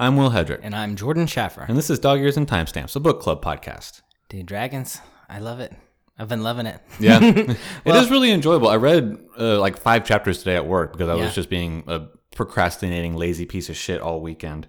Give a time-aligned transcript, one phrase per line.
[0.00, 1.66] I'm Will Hedrick, And I'm Jordan Schaffer.
[1.68, 4.00] and this is Dog Ears and Timestamps, a book club podcast.
[4.30, 5.74] Dude, dragons, I love it.
[6.18, 6.80] I've been loving it.
[6.98, 7.58] Yeah, it
[7.94, 8.68] is really enjoyable.
[8.68, 11.24] I read uh, like five chapters today at work because I Yeah.
[11.24, 14.68] was just being a procrastinating, lazy piece of shit all weekend.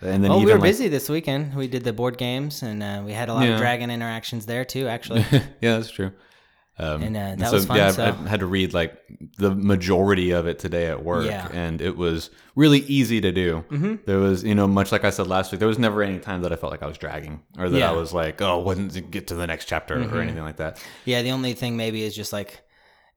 [0.00, 1.54] And then Oh, even we were like, busy this weekend.
[1.54, 3.52] We did the board games, and uh, we had a lot Yeah.
[3.52, 5.20] of dragon interactions there too, actually.
[5.60, 6.10] yeah, that's true.
[6.82, 8.96] Um, And, uh, and so, was fun, Yeah, I- so- I had to read like
[9.38, 11.48] the majority of it today at work, Yeah.
[11.52, 13.64] and it was really easy to do.
[13.70, 13.94] Mm-hmm.
[14.06, 16.42] There was, you know, much like I said last week, there was never any time
[16.42, 17.86] that I felt like I was dragging or that Yeah.
[17.86, 17.94] Mm-hmm.
[17.94, 20.82] I was like, oh, wouldn't get to the next chapter or anything like that.
[21.04, 22.60] yeah, the only thing maybe is just like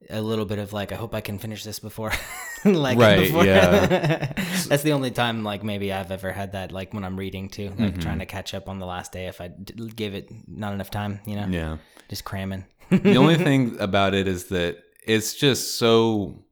[0.10, 2.12] a little bit of like, I hope I can finish this before.
[2.66, 4.32] like, Right, before- yeah.
[4.68, 7.70] That's the only time, like, maybe I've ever had that, like, when I'm reading too,
[7.70, 8.00] like Mm-hmm.
[8.02, 10.90] trying to catch up on the last day if I d- give it not enough
[10.92, 11.48] time, you know?
[11.48, 11.78] Yeah.
[12.10, 12.66] Just cramming.
[12.90, 16.44] The only thing about it is that it's just so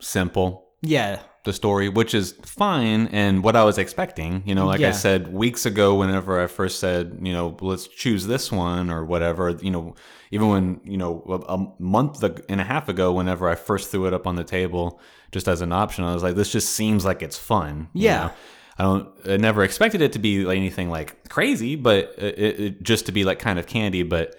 [0.00, 1.20] simple yeah.
[1.44, 5.32] the story which is fine and what i was expecting you know like i said
[5.32, 9.70] weeks ago whenever i first said you know let's choose this one or whatever you
[9.70, 9.94] know
[10.30, 14.14] even when you know a, month and a half ago whenever i first threw it
[14.14, 15.00] up on the table
[15.32, 18.24] just as an option i was like this just seems like it's fun you Yeah.
[18.26, 18.32] know?
[18.78, 19.08] I don't.
[19.28, 23.12] I never expected it to be like anything like crazy, but it, it, just to
[23.12, 24.02] be like kind of candy.
[24.04, 24.36] But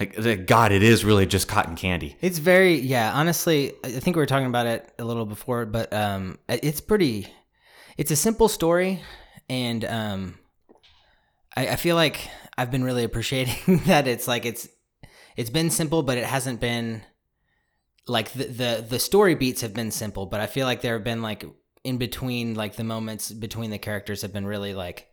[0.00, 2.16] like, God, it is really just cotton candy.
[2.20, 3.12] It's very yeah.
[3.12, 7.28] Honestly, I think we were talking about it a little before, but um, it's pretty.
[7.96, 9.02] It's a simple story,
[9.48, 10.38] and um,
[11.56, 14.68] I, I feel like I've been really appreciating that it's like it's
[15.36, 17.02] it's been simple, but it hasn't been
[18.06, 21.04] like the the the story beats have been simple, but I feel like there have
[21.04, 21.44] been like
[21.84, 25.09] in between like the moments between the characters have been really like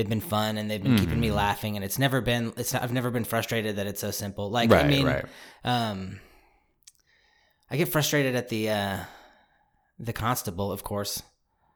[0.00, 1.20] they've been fun and they've been keeping Mm-hmm.
[1.20, 4.10] me laughing and it's never been it's not, I've never been frustrated that it's so
[4.10, 4.50] simple.
[4.50, 5.24] Like I mean right.
[5.64, 6.18] um
[7.70, 8.98] I get frustrated at the uh
[9.98, 11.22] the constable, of course.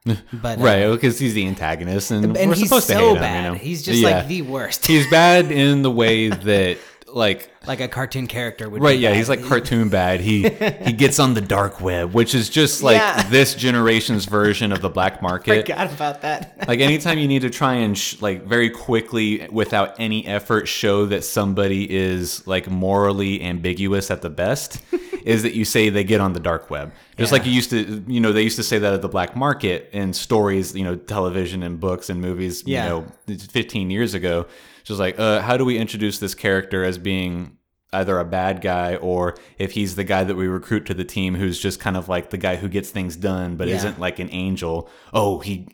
[0.06, 0.16] But
[0.58, 3.36] uh, Right, because he's the antagonist, and, and we're he's supposed to so hate bad.
[3.36, 3.44] him.
[3.44, 3.54] You know?
[3.64, 4.08] He's just Yeah.
[4.18, 4.86] like the worst.
[4.86, 6.78] he's bad in the way that,
[7.14, 8.92] like, like a cartoon character would right?
[8.96, 9.16] be Yeah, bad.
[9.16, 10.20] he's like cartoon bad.
[10.20, 13.22] He he gets on the dark web, which is just like Yeah.
[13.30, 15.62] this generation's version of the black market.
[15.66, 16.66] forgot about that.
[16.68, 21.06] like anytime you need to try and sh- like very quickly without any effort show
[21.06, 24.82] that somebody is like morally ambiguous at the best
[25.24, 27.38] is that you say they get on the dark web just Yeah.
[27.38, 29.88] like you used to you know they used to say that at the black market
[29.92, 32.84] in stories you know television and books and movies Yeah.
[32.84, 32.90] you
[33.28, 34.46] know 15 years ago
[34.84, 37.56] just like uh, how do we introduce this character as being
[37.92, 41.34] either a bad guy or if he's the guy that we recruit to the team
[41.34, 43.76] who's just kind of like the guy who gets things done but Yeah.
[43.76, 45.68] isn't like an angel oh he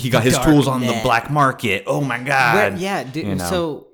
[0.00, 1.84] he got his Dark tools on the black market.
[1.86, 2.78] Oh my god!
[2.78, 3.44] yeah, dude, you know.
[3.48, 3.86] so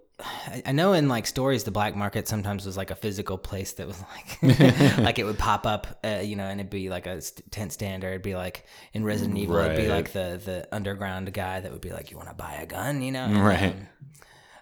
[0.65, 3.87] I- know in like stories the black market sometimes was like a physical place that
[3.87, 7.21] was like like it would pop up uh, you know and it'd be like a
[7.51, 8.65] tent stand or it'd be like
[8.95, 12.17] in Resident Evil it'd be like the the underground guy that would be like you
[12.17, 13.65] want to buy a gun you know Right.
[13.75, 13.87] um,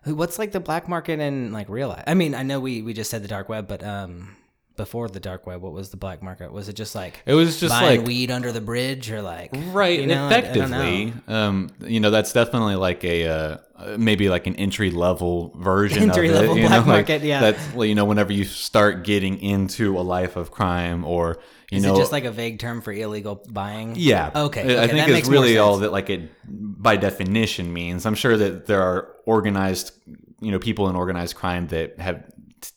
[0.05, 2.93] what's like the black market in like real life I mean I know we we
[2.93, 4.37] just said the dark web but um
[4.77, 7.61] before the dark web what was the black market was it just like It was
[7.61, 11.13] just buying like weed under the bridge or like right, you know, I- I effectively.
[11.29, 13.59] um, you know, that's definitely like a uh,
[13.99, 16.39] maybe like an entry level version Entry of it.
[16.41, 17.41] level you black know, like market, yeah.
[17.41, 21.39] That's well, you know, whenever you start getting into a life of crime, or
[21.73, 24.31] you is know, it just like a vague term for illegal buying Yeah.
[24.35, 28.07] Okay, I- okay, I think it's really all that like it by definition means.
[28.07, 29.93] I'm sure that there are organized,
[30.41, 32.25] you know, people in organized crime that have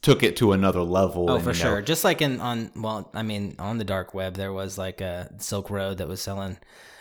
[0.01, 1.29] took it to another level.
[1.29, 1.81] Oh, and, for you know, sure.
[1.81, 5.29] Just like in on well, I mean, on the dark web, there was like a
[5.39, 6.57] Silk Road that was selling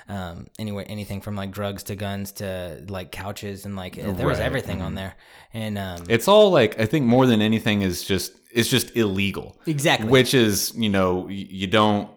[0.06, 4.38] um anywhere anything from like drugs to guns to like couches and like there was
[4.38, 5.15] Right, everything on there.
[5.55, 9.59] And um It's all like I think more than anything is just it's just illegal.
[9.66, 10.09] Exactly.
[10.09, 12.09] Which is, you know, you don't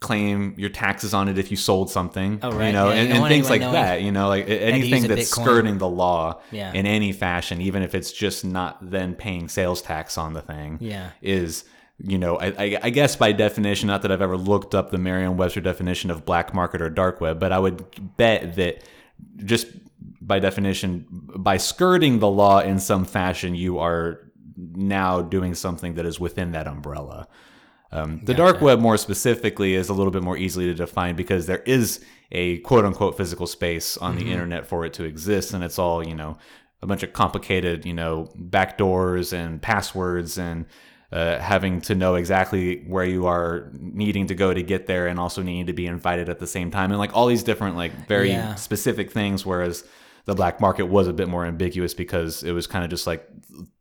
[0.00, 2.38] claim your taxes on it if you sold something.
[2.42, 2.68] Oh, right.
[2.68, 4.00] You know, Yeah, and, don't and things like that.
[4.00, 5.42] You know, like anything that's Bitcoin.
[5.42, 6.72] skirting the law Yeah.
[6.72, 10.78] in any fashion, even if it's just not then paying sales tax on the thing.
[10.80, 11.10] Yeah.
[11.20, 11.64] Is
[12.02, 14.96] you know, I, I, I guess by definition, not that I've ever looked up the
[14.96, 18.82] Merriam-Webster definition of black market or dark web, but I would bet that
[19.44, 19.66] just
[20.22, 24.29] by definition, by skirting the law in some fashion, you are
[24.74, 27.26] now doing something that is within that umbrella.
[27.92, 31.46] Um, the dark web, more specifically, is a little bit more easily to define because
[31.46, 35.64] there is a quote unquote physical space on the internet for it to exist, and
[35.64, 36.38] it's all you know
[36.82, 40.66] a bunch of complicated you know backdoors and passwords and
[41.12, 45.18] uh, having to know exactly where you are needing to go to get there and
[45.18, 48.06] also needing to be invited at the same time and like all these different like
[48.06, 48.54] very Yeah.
[48.54, 49.82] specific things whereas
[50.30, 53.28] the black market was a bit more ambiguous because it was kind of just like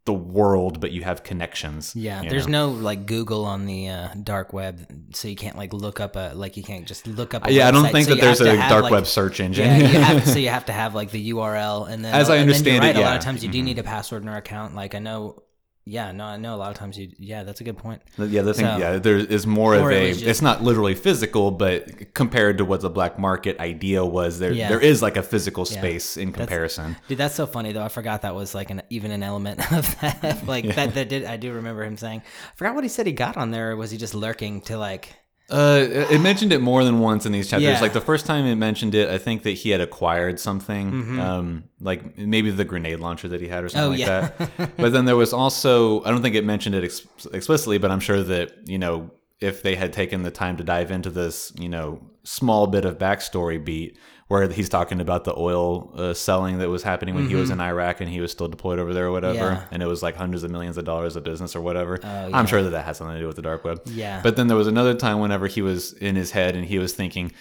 [0.05, 1.95] the world, but you have connections.
[1.95, 2.71] Yeah, there's know?
[2.71, 6.31] no like Google on the uh, dark web, so you can't like look up a
[6.33, 7.45] like you can't just look up.
[7.45, 9.67] A yeah, I don't think so that there's a have, dark like- web search engine.
[9.67, 12.39] Yeah, you have, so you have to have like the URL, and then As I
[12.39, 13.05] understand it, right, a lot.
[13.09, 13.17] Mm-hmm.
[13.17, 14.73] of times you do need a password in our account.
[14.73, 15.43] Like I know,
[15.89, 17.11] yeah, no, I know a lot of times you.
[17.17, 18.01] Yeah, that's a good point.
[18.17, 20.09] Yeah, the thing, So- yeah, there is more of a.
[20.13, 24.51] just- it's not literally physical, but compared to what the black market idea was, there
[24.51, 24.69] Yeah.
[24.69, 26.95] there is like a physical space in comparison.
[27.07, 27.83] Dude, that's so funny though.
[27.83, 30.45] I forgot that was like an even an element of that.
[30.47, 32.21] like that, that did I do remember him saying.
[32.21, 33.71] I forgot what he said he got on there.
[33.71, 35.15] Or was he just lurking to like?
[35.49, 37.63] Uh, it it mentioned it more than once in these chapters.
[37.67, 37.81] Yeah.
[37.81, 41.63] Like the first time it mentioned it, I think that he had acquired something, um,
[41.79, 44.09] like maybe the grenade launcher that he had or something Mm-hmm.
[44.11, 44.45] Oh, like yeah.
[44.57, 44.75] that.
[44.77, 47.99] but then there was also, I don't think it mentioned it ex- explicitly, but I'm
[47.99, 51.69] sure that you know if they had taken the time to dive into this, you
[51.69, 53.97] know, small bit of backstory beat
[54.29, 57.59] where he's talking about the oil uh, selling that was happening when he was in
[57.59, 59.55] Iraq and he was still deployed over there or whatever, Mm-hmm.
[59.55, 59.67] Yeah.
[59.71, 61.99] and it was like hundreds of millions of dollars of business or whatever.
[62.01, 62.37] Oh, yeah.
[62.37, 63.81] I'm sure that that has something to do with the dark web.
[63.87, 64.21] Yeah.
[64.23, 66.93] But then there was another time whenever he was in his head and he was
[66.93, 67.31] thinking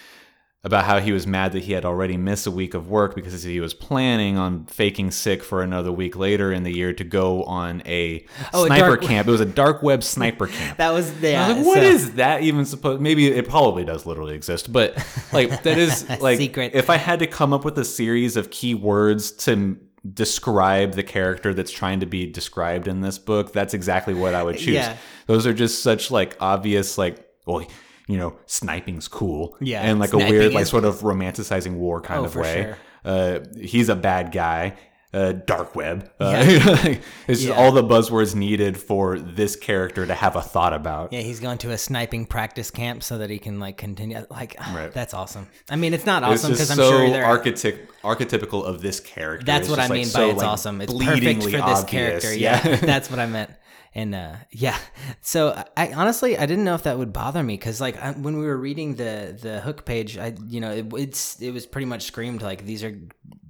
[0.61, 3.43] about how he was mad that he had already missed a week of work because
[3.43, 7.43] he was planning on faking sick for another week later in the year to go
[7.45, 9.27] on a Oh, a sniper dark- camp.
[9.27, 10.77] It was a dark web sniper camp.
[10.77, 11.45] That was yeah.
[11.45, 12.99] I was like, what so- is that even supposed?
[13.01, 14.97] Maybe it probably does literally exist, but
[15.31, 16.71] like that is like Secret.
[16.75, 19.77] if I had to come up with a series of keywords to
[20.13, 24.43] describe the character that's trying to be described in this book, that's exactly what I
[24.43, 24.75] would choose.
[24.75, 24.97] Yeah.
[25.27, 27.65] Those are just such like obvious like well.
[28.09, 29.55] You know, sniping's cool.
[29.61, 32.63] Yeah, And like a weird, like sort of romanticizing war kind Oh, of way.
[32.63, 32.77] sure.
[33.05, 34.73] Uh, he's a bad guy.
[35.11, 36.07] Uh, dark web.
[36.19, 37.53] Uh, it's just Yeah.
[37.55, 41.11] all the buzzwords needed for this character to have a thought about.
[41.13, 44.23] Yeah, he's going to a sniping practice camp so that he can like continue.
[44.29, 44.91] Like, Right.
[44.93, 45.47] that's awesome.
[45.69, 47.23] I mean, it's not awesome because I'm so sure they're.
[47.23, 49.45] archetyp- archetypical of this character.
[49.45, 50.81] that's It's what I like, mean so, by it's like, awesome.
[50.81, 51.83] It's perfect for this obvious.
[51.85, 52.35] character.
[52.37, 53.49] Yeah, that's what I meant.
[53.95, 54.77] And uh, yeah,
[55.21, 58.37] so I, honestly I didn't know if that would bother me because like I, when
[58.37, 61.85] we were reading the the hook page, I you know it, it's it was pretty
[61.85, 62.95] much screamed like these are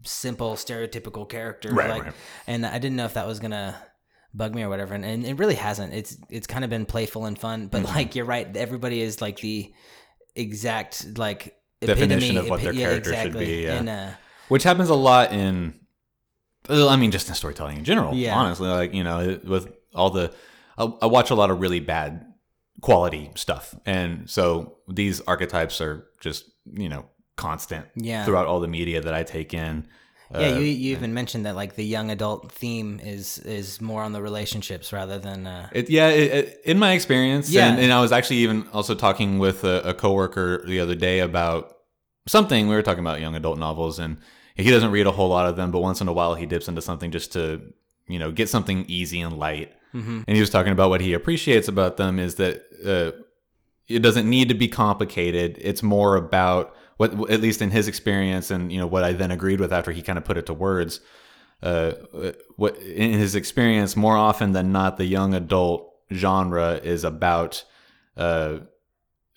[0.04, 2.14] simple stereotypical characters, Right, like, right.
[2.48, 3.76] and I didn't know if that was gonna
[4.34, 5.94] bug me or whatever, and, and it really hasn't.
[5.94, 7.96] It's it's kind of been playful and fun, but Mm-hmm.
[7.96, 9.74] like you're right, everybody is like the
[10.36, 13.74] exact like Definition epitome- of what their epi- character should be, yeah.
[13.76, 14.10] and uh,
[14.48, 15.80] Which happens a lot in,
[16.70, 18.14] I mean, just in storytelling in general.
[18.14, 18.36] Yeah.
[18.38, 20.34] Honestly, like you know, with all the,
[20.78, 22.26] I, I watch a lot of really bad
[22.82, 27.06] quality stuff, and so these archetypes are just you know
[27.36, 28.26] constant Yeah.
[28.26, 29.88] throughout all the media that I take in.
[30.32, 34.04] Yeah, Uh, you you even mentioned that like the young adult theme is is more
[34.04, 37.68] on the relationships rather than uh It, yeah, it, it, in my experience, Yeah.
[37.70, 41.20] and, and I was actually even also talking with a, a coworker the other day
[41.20, 41.78] about
[42.28, 42.68] something.
[42.68, 44.18] We were talking about young adult novels, and
[44.56, 46.68] he doesn't read a whole lot of them, but once in a while he dips
[46.68, 47.62] into something just to
[48.08, 49.72] you know get something easy and light.
[49.94, 50.24] Mhm.
[50.28, 53.12] And he was talking about what he appreciates about them is that uh,
[53.88, 55.58] it doesn't need to be complicated.
[55.60, 59.32] It's more about what, at least in his experience, and you know what I then
[59.32, 61.00] agreed with after he kind of put it to words.
[61.64, 61.94] Uh,
[62.56, 67.64] what in his experience, more often than not, the young adult genre is about
[68.16, 68.60] uh,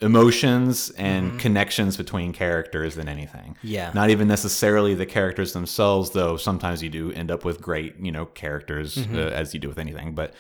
[0.03, 3.57] emotions and connections between characters than anything.
[3.63, 3.91] yeah.
[3.95, 6.37] Not even necessarily the characters themselves, though.
[6.37, 9.79] Sometimes you do end up with great, you know, characters uh, as you do with
[9.79, 10.15] anything.
[10.15, 10.35] But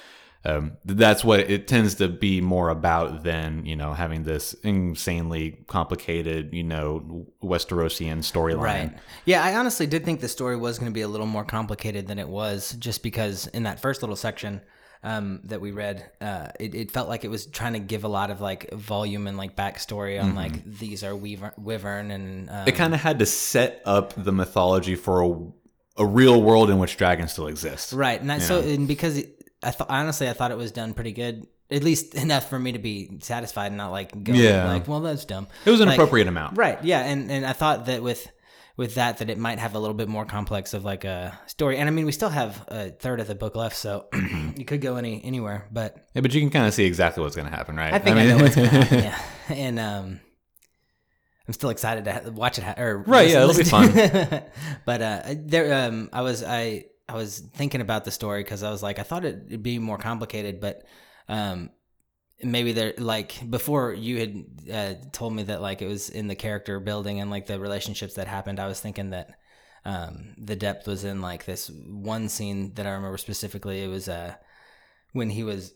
[0.44, 5.64] um, that's what it tends to be more about than you know having this insanely
[5.68, 8.58] complicated, you know, Westerosian storyline.
[8.58, 8.98] Right.
[9.24, 12.08] Yeah, I honestly did think the story was going to be a little more complicated
[12.08, 14.60] than it was, just because in that first little section
[15.04, 18.08] um, that we read, uh, it, it felt like it was trying to give a
[18.08, 22.68] lot of like volume and like backstory on like these are Weaver, Wyvern and um,
[22.68, 26.78] It kind of had to set up the mythology for a, a real world in
[26.78, 27.92] which dragons still exist.
[27.92, 28.20] right.
[28.20, 31.12] And that, so and because it, I thought honestly I thought it was done pretty
[31.12, 31.46] good.
[31.70, 34.66] At least enough for me to be satisfied and not like go Yeah.
[34.66, 35.48] like, well, that's dumb.
[35.64, 36.56] It was an Like- appropriate amount.
[36.58, 36.78] Right.
[36.84, 37.00] Yeah.
[37.00, 38.28] And and I thought that with
[38.82, 41.78] with that that it might have a little bit more complex of like a story.
[41.78, 44.08] And I mean, we still have a third of the book left, so
[44.56, 45.68] you could go any anywhere.
[45.70, 47.94] But Yeah, but you can kind of see exactly what's going to happen, right?
[47.94, 48.98] I think I, know what's gonna happen.
[49.04, 49.18] Yeah.
[49.48, 50.20] And um.
[51.46, 52.64] I'm still excited to watch it.
[52.64, 53.92] Ha- or Right, yeah, it'll be fun.
[54.86, 58.70] but uh, there, um, I was I I was thinking about the story because I
[58.70, 60.84] was like, I thought it'd be more complicated, but
[61.28, 61.70] um,
[62.42, 66.34] maybe there like before you had uh, told me that like it was in the
[66.34, 68.60] character building and like the relationships that happened.
[68.60, 69.30] I was thinking that
[69.84, 73.82] um, the depth was in like this one scene that I remember specifically.
[73.82, 74.34] It was uh,
[75.12, 75.72] when he was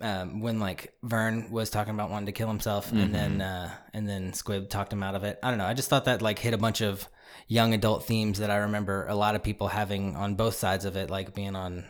[0.00, 4.08] um, when like Vern was talking about wanting to kill himself, and then uh, and
[4.08, 5.38] then Squib talked him out of it.
[5.42, 5.66] I don't know.
[5.66, 7.08] I just thought that like hit a bunch of
[7.48, 10.96] young adult themes that I remember a lot of people having on both sides of
[10.96, 11.84] it, like being on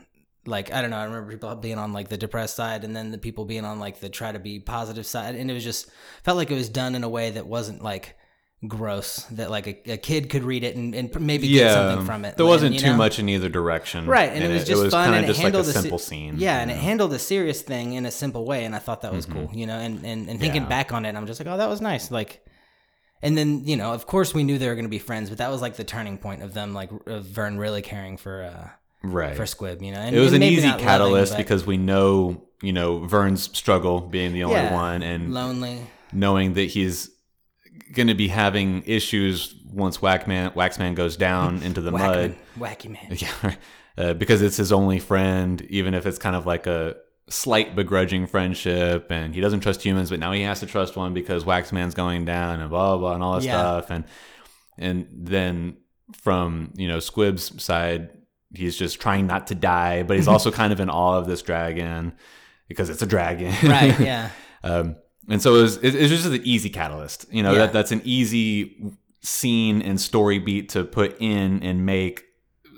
[0.46, 3.10] like I don't know, I remember people being on like the depressed side and then
[3.10, 5.90] the people being on like the try to be positive side and it was just
[6.22, 8.16] felt like it was done in a way that wasn't like
[8.66, 12.24] gross that like a, a kid could read it and, and maybe get something from
[12.24, 12.36] it.
[12.36, 12.96] There wasn't too know?
[12.96, 15.54] much in either direction, Right, and, it was just fun, kinda and it just like
[15.54, 16.36] a the se- simple scene.
[16.38, 19.12] Yeah, and it handled a serious thing in a simple way, and I thought that
[19.12, 19.50] was cool.
[19.52, 20.68] You know, and and, and thinking Yeah.
[20.68, 22.10] back on it, I'm just like, oh, that was nice.
[22.10, 22.44] Like,
[23.22, 25.38] and then you know, of course, we knew they were going to be friends, but
[25.38, 28.70] that was like the turning point of them, like of Vern really caring for uh
[29.02, 29.36] right.
[29.36, 29.82] for Squib.
[29.82, 32.72] You know, and, it was and an easy not loving, catalyst because we know, you
[32.72, 34.72] know, Vern's struggle being the only Yeah.
[34.74, 35.80] one, and lonely.
[36.12, 37.10] knowing that he's
[37.92, 42.34] going to be having issues once Whackman Waxman goes down into the mud.
[42.58, 43.06] Wacky man.
[43.18, 43.54] Yeah,
[43.98, 46.96] uh, because it's his only friend, even if it's kind of like a
[47.28, 51.12] slight begrudging friendship, and he doesn't trust humans, but now he has to trust one
[51.14, 53.52] because Waxman's going down, and blah blah, blah and all that Yeah.
[53.58, 54.04] stuff, and
[54.78, 55.76] and then
[56.22, 58.10] from you know Squib's side,
[58.56, 61.42] he's just trying not to die, but he's also kind of in awe of this
[61.42, 62.12] dragon
[62.68, 63.98] because it's a dragon, Right.
[64.00, 64.30] Yeah.
[64.64, 64.96] um,
[65.28, 67.26] and so it was, it, it's just an easy catalyst.
[67.32, 67.58] You know, Yeah.
[67.60, 68.76] that that's an easy
[69.22, 72.22] scene and story beat to put in and make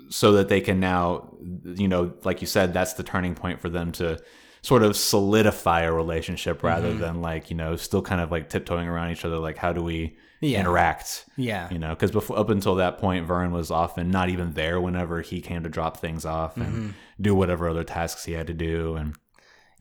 [0.09, 3.69] so that they can now, you know, like you said, that's the turning point for
[3.69, 4.19] them to
[4.63, 6.99] sort of solidify a relationship rather Mm-hmm.
[6.99, 9.37] than like, you know, still kind of like tiptoeing around each other.
[9.37, 10.59] Like, how do we Yeah.
[10.61, 11.25] interact?
[11.37, 11.69] Yeah.
[11.71, 15.21] You know, because before up until that point, Vern was often not even there whenever
[15.21, 16.89] he came to drop things off and Mm-hmm.
[17.21, 18.95] do whatever other tasks he had to do.
[18.95, 19.15] And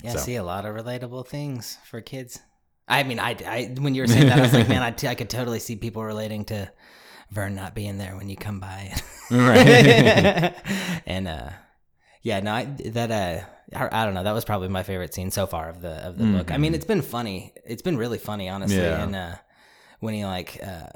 [0.03, 2.41] Yeah, So- I see a lot of relatable things for kids.
[2.88, 5.07] I mean, I, I when you were saying that, I was like, man, I, t-
[5.09, 6.71] I could totally see people relating to
[7.31, 8.95] Vern not being there when you come by.
[9.31, 10.55] right.
[11.07, 11.50] and uh,
[12.23, 14.23] yeah, no, I, that uh, I, I don't know.
[14.25, 16.50] That was probably my favorite scene so far of the of the book.
[16.50, 17.53] I mean, it's been funny.
[17.67, 18.79] It's been really funny, honestly.
[18.79, 19.03] Yeah.
[19.03, 19.35] And uh,
[20.00, 20.88] when he like, uh,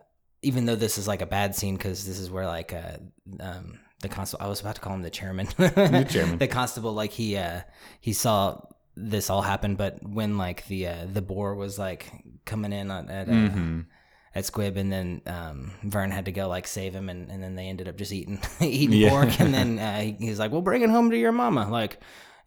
[0.43, 2.97] even though this is like a bad scene because this is where like uh,
[3.41, 4.45] um, the constable.
[4.45, 5.47] I was about to call him the chairman.
[5.57, 6.39] the chairman.
[6.39, 7.61] the constable, like he uh,
[8.01, 8.61] he saw
[8.97, 12.11] this all happen, but when like the uh, the boar was like
[12.45, 13.87] coming in on, at uh, Mhm.
[14.35, 17.55] at Squib, and then um, Vern had to go like save him, and, and then
[17.55, 19.11] they ended up just eating eating Yeah.
[19.11, 21.69] pork, and then uh, he, he was like, "Well, bring it home to your mama,"
[21.71, 21.99] like.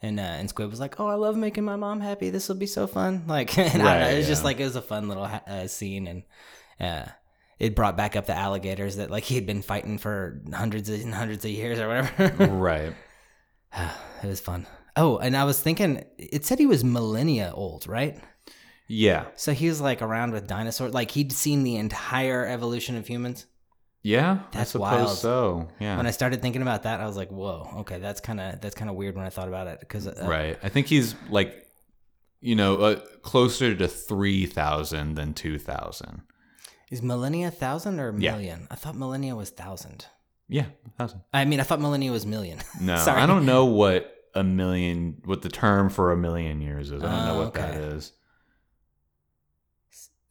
[0.06, 2.30] And, uh, and Squib was like, "Oh, I love making my mom happy.
[2.30, 4.64] This will be so fun." Like, and I don't know, it was just like it
[4.64, 6.24] was a fun little ha- uh, scene, and
[6.80, 7.10] uh,
[7.58, 11.14] it brought back up the alligators that like he had been fighting for hundreds and
[11.14, 12.46] hundreds of years or whatever.
[12.54, 12.94] right.
[14.24, 14.68] it was fun.
[14.96, 18.22] Oh, and I was thinking, it said he was millennia old, right?
[18.88, 19.26] Yeah.
[19.36, 20.94] So he was like around with dinosaurs.
[20.94, 23.48] Like he'd seen the entire evolution of humans.
[24.08, 25.18] Yeah, That's I suppose wild.
[25.18, 25.68] so.
[25.80, 28.62] Yeah, When I started thinking about that, I was like, "Whoa, okay, that's kind of
[28.62, 30.60] that's kind of weird." When I thought about it, because uh, right.
[30.62, 31.68] I think he's like,
[32.40, 36.22] you know, uh, closer to three thousand than two thousand.
[36.92, 38.60] is millennia thousand or million?
[38.62, 38.68] Yeah.
[38.70, 40.06] I thought millennia was thousand.
[40.48, 40.66] Yeah,
[41.00, 41.22] thousand.
[41.34, 42.60] I mean, I thought millennia was million.
[42.80, 43.20] No, Sorry.
[43.20, 47.02] I don't know what a million, what the term for a million years is.
[47.02, 47.80] I don't know Oh, what that okay.
[47.96, 48.12] is.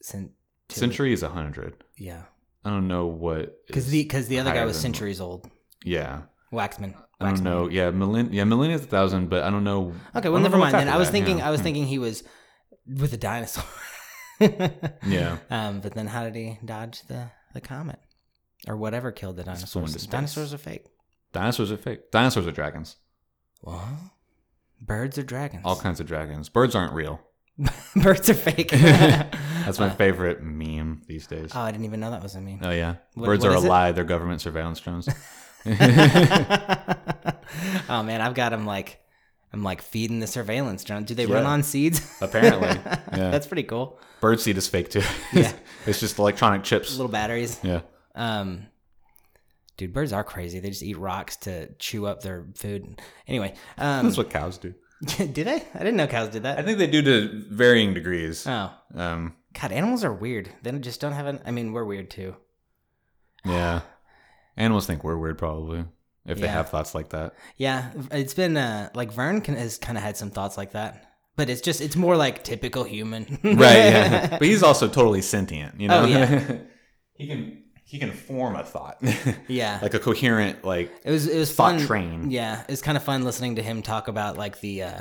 [0.00, 0.30] Cent-
[0.68, 1.82] Century is a hundred.
[1.98, 2.22] yeah,
[2.64, 3.66] I don't know what.
[3.66, 5.48] because the because the other guy was than- centuries old.
[5.84, 6.94] Yeah, Waxman.
[7.20, 7.42] I don't Waxman.
[7.42, 7.68] know.
[7.68, 8.28] Yeah, millenn.
[8.32, 9.92] Yeah, millennia is a thousand, but I don't know.
[10.16, 10.88] Okay, well, never mind then.
[10.88, 11.48] I was that, thinking, yeah.
[11.48, 11.64] I was Hmm.
[11.64, 12.24] thinking he was
[12.86, 13.64] with a dinosaur.
[15.06, 15.38] Yeah.
[15.50, 18.00] Um, but then how did he dodge the the comet
[18.66, 20.06] or whatever killed the dinosaurs?
[20.06, 20.86] Dinosaurs are fake.
[21.32, 22.10] Dinosaurs are fake.
[22.10, 22.96] Dinosaurs are dragons.
[23.60, 23.82] What?
[24.80, 25.62] Birds are dragons.
[25.64, 26.48] All kinds of dragons.
[26.48, 27.20] Birds aren't real.
[27.96, 28.70] Birds are fake.
[28.70, 31.52] That's my favorite meme these days.
[31.54, 32.58] oh, I didn't even know that was a meme.
[32.62, 33.68] Oh yeah, What- birds what are a is it?
[33.68, 33.92] lie.
[33.92, 35.08] They're government surveillance drones.
[37.88, 39.00] oh man, I've got them like
[39.52, 41.04] I'm like feeding the surveillance drone.
[41.04, 42.00] Do they run on seeds?
[42.20, 42.68] Apparently,
[43.16, 43.30] yeah.
[43.30, 43.98] That's pretty cool.
[44.20, 45.02] Bird seed is fake too.
[45.32, 45.52] Yeah.
[45.86, 46.92] it's just electronic chips.
[46.96, 47.60] Little batteries.
[47.62, 47.80] Yeah,
[48.14, 48.66] Um,
[49.76, 50.58] dude, birds are crazy.
[50.60, 53.00] They just eat rocks to chew up their food.
[53.28, 54.74] Anyway, um, that's what cows do.
[55.32, 55.56] do they?
[55.74, 56.58] I didn't know cows did that.
[56.58, 58.46] I think they do to varying degrees.
[58.46, 60.50] Oh, Um, God, animals are weird.
[60.62, 61.40] They just don't have an.
[61.46, 62.36] I mean, we're weird too.
[63.44, 63.82] yeah,
[64.56, 65.84] animals think we're weird probably
[66.26, 66.52] if they Yeah.
[66.52, 67.34] have thoughts like that.
[67.56, 71.14] Yeah, it's been uh, like Vern can, has kind of had some thoughts like that,
[71.36, 73.38] but it's just it's more like typical human.
[73.44, 73.56] Right.
[73.76, 74.26] Yeah.
[74.38, 75.80] but he's also totally sentient.
[75.80, 76.02] You know.
[76.02, 76.56] Oh, yeah.
[77.14, 78.98] he can he can form a thought.
[79.48, 79.78] yeah.
[79.82, 81.86] like a coherent like It was it was thought fun.
[81.86, 82.30] train.
[82.30, 85.00] Yeah, it was kind of fun listening to him talk about like the uh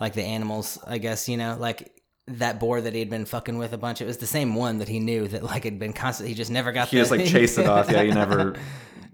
[0.00, 0.78] like the animals.
[0.86, 1.90] I guess you know like
[2.26, 4.00] that boar that he had been fucking with a bunch.
[4.00, 6.28] It was the same one that he knew that like had been constant.
[6.28, 6.88] He just never got.
[6.88, 7.90] He the, just like chased it off.
[7.90, 8.54] Yeah, he never.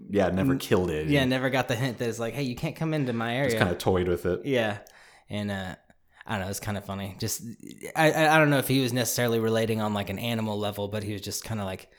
[0.09, 1.07] Yeah, never killed it.
[1.07, 3.49] yeah, never got the hint that it's like, hey, you can't come into my area.
[3.51, 4.45] just kind of toyed with it.
[4.45, 4.79] Yeah,
[5.29, 5.75] and uh,
[6.27, 6.49] I don't know.
[6.49, 7.15] It's kind of funny.
[7.17, 7.41] Just
[7.95, 11.03] I I don't know if he was necessarily relating on like an animal level, but
[11.03, 11.89] he was just kind of like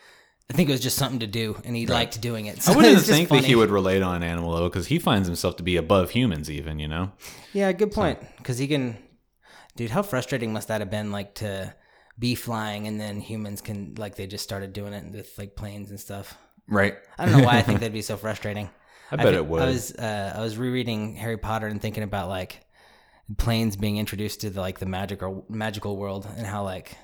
[0.50, 2.62] I think it was just something to do, and he liked doing it.
[2.62, 4.86] So I wouldn't it's just think that he would relate on an animal though, because
[4.86, 7.12] he finds himself to be above humans, even you know.
[7.52, 8.18] Yeah, good point.
[8.36, 8.98] Because he can,
[9.76, 9.90] dude.
[9.90, 11.10] How frustrating must that have been?
[11.10, 11.74] Like to
[12.18, 15.90] be flying, and then humans can like they just started doing it with like planes
[15.90, 16.36] and stuff.
[16.68, 16.96] Right.
[17.18, 18.70] I don't know why I think that'd be so frustrating.
[19.10, 19.62] I bet fe- it would.
[19.62, 22.60] I was uh, I was rereading Harry Potter and thinking about like
[23.36, 26.96] planes being introduced to the, like the magical magical world and how like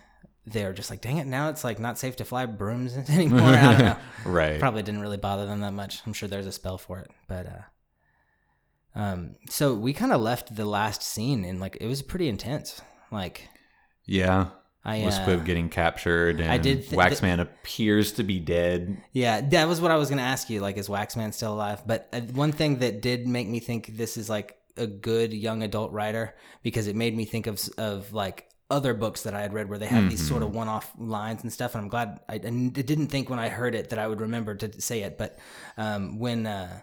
[0.51, 3.41] they're just like dang it now it's like not safe to fly brooms anymore.
[3.41, 3.97] I don't know.
[4.25, 4.59] right.
[4.59, 6.01] Probably didn't really bother them that much.
[6.07, 10.55] I'm sure there's a spell for it, but uh, um, so we kind of left
[10.57, 12.81] the last scene and like it was pretty intense.
[13.11, 13.49] Like
[14.07, 14.49] Yeah.
[14.85, 19.03] I was uh, getting captured and I did th- Waxman appears to be dead.
[19.13, 20.61] Yeah, that was what I was going to ask you.
[20.61, 21.83] Like, is Waxman still alive?
[21.87, 25.63] But uh, one thing that did make me think this is like a good young
[25.63, 29.55] adult writer because it made me think of of like other books that I had
[29.55, 31.75] read where they have these sort of one off lines and stuff.
[31.75, 34.55] And I'm glad I, I didn't think when I heard it that I would remember
[34.57, 35.17] to say it.
[35.17, 35.39] But
[35.79, 36.81] um, when uh,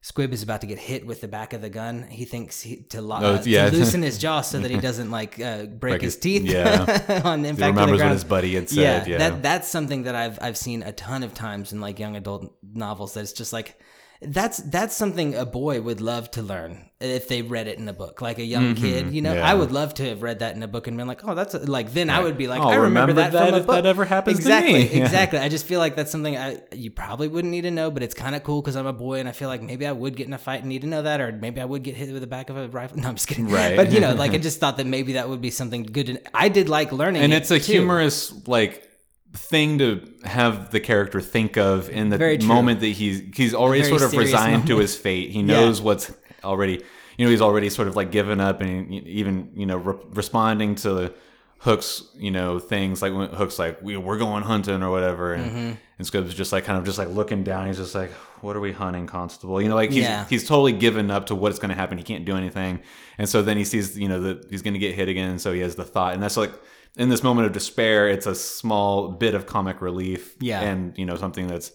[0.00, 2.84] Squib is about to get hit with the back of the gun, he thinks he,
[2.84, 5.92] to, lo- Oh, uh, to loosen his jaw so that he doesn't like uh, break
[5.92, 6.42] Like his his- teeth.
[6.44, 7.20] yeah.
[7.24, 9.06] on He impact the remembers what his buddy had said.
[9.06, 9.18] Yeah.
[9.18, 12.56] that that's something that I've I've seen a ton of times in like young adult
[12.62, 13.12] novels.
[13.12, 13.78] That it's just like
[14.22, 17.92] that's that's something a boy would love to learn if they read it in a
[17.92, 19.12] book, like a young kid.
[19.12, 19.38] You know, Mm-hmm.
[19.40, 19.50] yeah.
[19.50, 21.52] I would love to have read that in a book and been like, oh, that's
[21.52, 23.58] a, like then I would be like, Oh, I remember, remember that, that from a
[23.58, 23.74] if book.
[23.74, 24.90] that ever happens to exactly, me.
[24.94, 25.04] Yeah.
[25.04, 25.38] exactly.
[25.38, 28.14] I just feel like that's something I you probably wouldn't need to know, but it's
[28.14, 30.26] kind of cool because I'm a boy and I feel like maybe I would get
[30.26, 32.22] in a fight and need to know that, or maybe I would get hit with
[32.22, 32.98] the back of a rifle.
[33.02, 33.48] No, I'm just kidding.
[33.48, 33.76] Right.
[33.76, 36.06] But you know, like I just thought that maybe that would be something good.
[36.06, 37.72] To, I did like learning, and it, it's a too.
[37.72, 38.88] humorous like
[39.36, 44.02] thing to have the character think of in the moment that he's he's already sort
[44.02, 45.30] of resigned to his fate.
[45.30, 46.12] He knows what's
[46.44, 46.82] already
[47.18, 50.74] you know he's already sort of like given up and even you know re- responding
[50.76, 51.12] to
[51.60, 55.50] Hooke's you know things like when Hooke's like we, we're going hunting or whatever and
[55.50, 55.72] Mm-hmm.
[55.98, 57.66] and Squib's just like kind of just like looking down.
[57.66, 58.10] He's just like
[58.42, 59.62] what are we hunting, Constable?
[59.62, 60.26] You know like he's Yeah.
[60.28, 61.96] he's totally given up to what's going to happen.
[61.96, 62.80] He can't do anything.
[63.18, 65.38] And so then he sees, you know, that he's going to get hit again.
[65.38, 66.12] So he has the thought.
[66.12, 66.52] And that's like,
[66.96, 70.34] in this moment of despair, it's a small bit of comic relief.
[70.40, 70.60] Yeah.
[70.62, 71.72] And, you know, something that's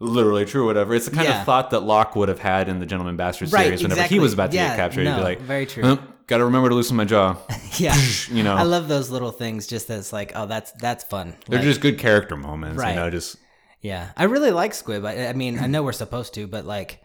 [0.00, 0.94] literally true or whatever.
[0.94, 1.40] It's the kind Yeah.
[1.40, 4.16] of thought that Locke would have had in the Gentleman Bastard Right, series whenever exactly.
[4.16, 5.06] he was about to Yeah, get captured.
[5.06, 5.98] He'd be like, very true.
[6.26, 7.36] Got to remember to loosen my jaw.
[7.78, 7.96] yeah.
[8.30, 9.66] You know, I love those little things.
[9.66, 11.34] Just that's like, oh, that's that's fun.
[11.48, 12.78] they're Like, just good character moments.
[12.78, 12.90] Right.
[12.90, 13.36] You know, just
[13.80, 14.12] yeah.
[14.16, 15.04] I really like Squib.
[15.04, 17.00] I, I mean, I know we're supposed to, but like,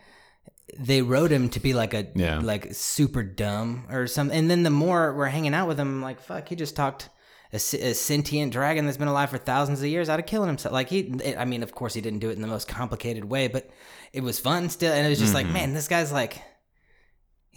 [0.79, 2.39] they wrote him to be like a Yeah.
[2.39, 4.37] like super dumb or something.
[4.37, 7.09] And then the more we're hanging out with him, I'm like, fuck, he just talked.
[7.53, 10.73] A, a sentient dragon that's been alive for thousands of years out of killing himself.
[10.73, 13.47] Like he, I mean, of course he didn't do it in the most complicated way,
[13.47, 13.69] but
[14.11, 14.91] it was fun still.
[14.93, 15.47] And it was just Mm-hmm.
[15.47, 16.41] like, man, this guy's like,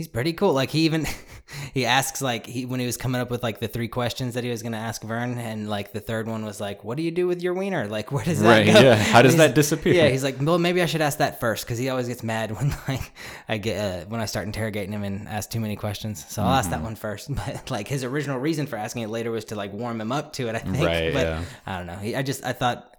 [0.01, 0.55] he's pretty cool.
[0.55, 1.07] Like he even
[1.75, 4.45] he asks like he when he was coming up with like the three questions that
[4.45, 7.03] he was going to ask Vern, and like the third one was like, "What do
[7.03, 7.87] you do with your wiener?
[7.87, 8.81] Like where does that Right, go?
[8.81, 8.95] yeah.
[8.95, 9.93] How does that disappear?
[9.93, 12.51] Yeah, he's like, well, maybe I should ask that first because he always gets mad
[12.57, 13.13] when like
[13.47, 16.25] I get uh, when I start interrogating him and ask too many questions.
[16.29, 16.81] So I'll ask Mm-hmm.
[16.81, 17.29] that one first.
[17.35, 20.33] But like his original reason for asking it later was to like warm him up
[20.35, 20.55] to it.
[20.55, 20.79] I think.
[20.87, 21.45] Right, But yeah.
[21.67, 21.97] I don't know.
[21.97, 22.90] He, I just I thought.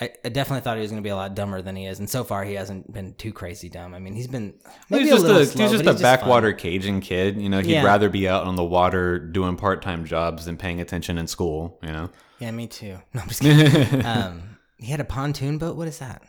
[0.00, 1.98] I I definitely thought he was going to be a lot dumber than he is,
[1.98, 3.94] and so far he hasn't been too crazy dumb.
[3.94, 4.54] I mean, he's been
[4.88, 6.02] maybe he's just little a, slow, he's just a fun.
[6.02, 7.40] backwater Cajun kid.
[7.40, 7.84] You know, he'd Yeah.
[7.84, 11.78] rather be out on the water doing part time jobs than paying attention in school.
[11.82, 12.98] You know, Yeah, me too.
[13.14, 14.04] No, I'm just kidding.
[14.06, 15.76] um, he had a pontoon boat.
[15.76, 16.22] What is that?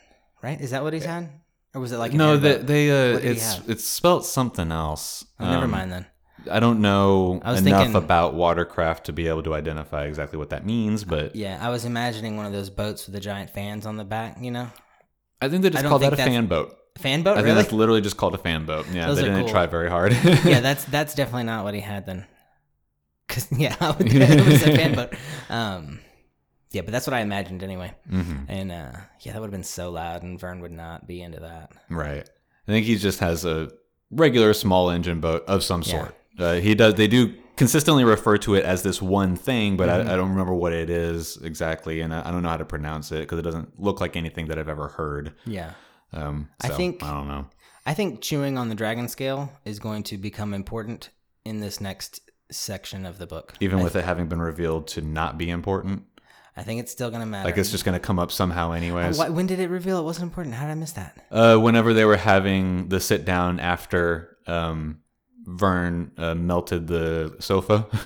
[0.43, 0.59] Right?
[0.59, 1.29] Is that what he's had,
[1.73, 4.71] or was it like no, they, they uh, What did he it's it's spelt something
[4.71, 5.23] else.
[5.39, 6.05] Oh, never Um, mind then.
[6.49, 10.49] I don't know I enough thinking- about watercraft to be able to identify exactly what
[10.51, 13.85] that means, but Yeah, I was imagining one of those boats with the giant fans
[13.85, 14.37] on the back.
[14.41, 14.69] You know,
[15.41, 16.75] I think they just I don't call that a fan boat.
[16.97, 17.31] fan boat.
[17.33, 17.61] I think really?
[17.61, 18.85] that's literally just called a fan boat.
[18.91, 19.49] Yeah, Those they didn't cool.
[19.49, 20.13] try very hard.
[20.45, 22.25] yeah, that's that's definitely not what he had then.
[23.27, 25.13] Cause yeah, it was a fan boat.
[25.49, 25.99] Um,
[26.71, 27.93] yeah, but that's what I imagined anyway.
[28.11, 28.45] Mhm.
[28.49, 31.39] And uh, yeah, that would have been so loud, and Vern would not be into
[31.41, 31.71] that.
[31.89, 32.27] Right.
[32.67, 33.69] I think he just has a
[34.09, 35.91] regular small engine boat of some Yeah.
[35.99, 36.15] sort.
[36.41, 36.95] Uh, he does.
[36.95, 40.09] They do consistently refer to it as this one thing, but Mm-hmm.
[40.09, 42.65] I, I don't remember what it is exactly, and I, I don't know how to
[42.65, 45.33] pronounce it because it doesn't look like anything that I've ever heard.
[45.45, 45.73] Yeah.
[46.13, 47.47] Um, I think- I don't know.
[47.85, 51.09] I think chewing on the dragon scale is going to become important
[51.45, 52.19] in this next
[52.51, 53.53] section of the book.
[53.59, 56.03] Even I, with it having been revealed to not be important,
[56.55, 57.47] I think it's still going to matter.
[57.49, 59.17] like it's just going to come up somehow anyways.
[59.17, 60.53] When did it reveal it wasn't important?
[60.55, 61.25] How did I miss that?
[61.31, 64.99] Uh, whenever they were having the sit down after um,
[65.45, 67.87] Vern uh, melted the sofa.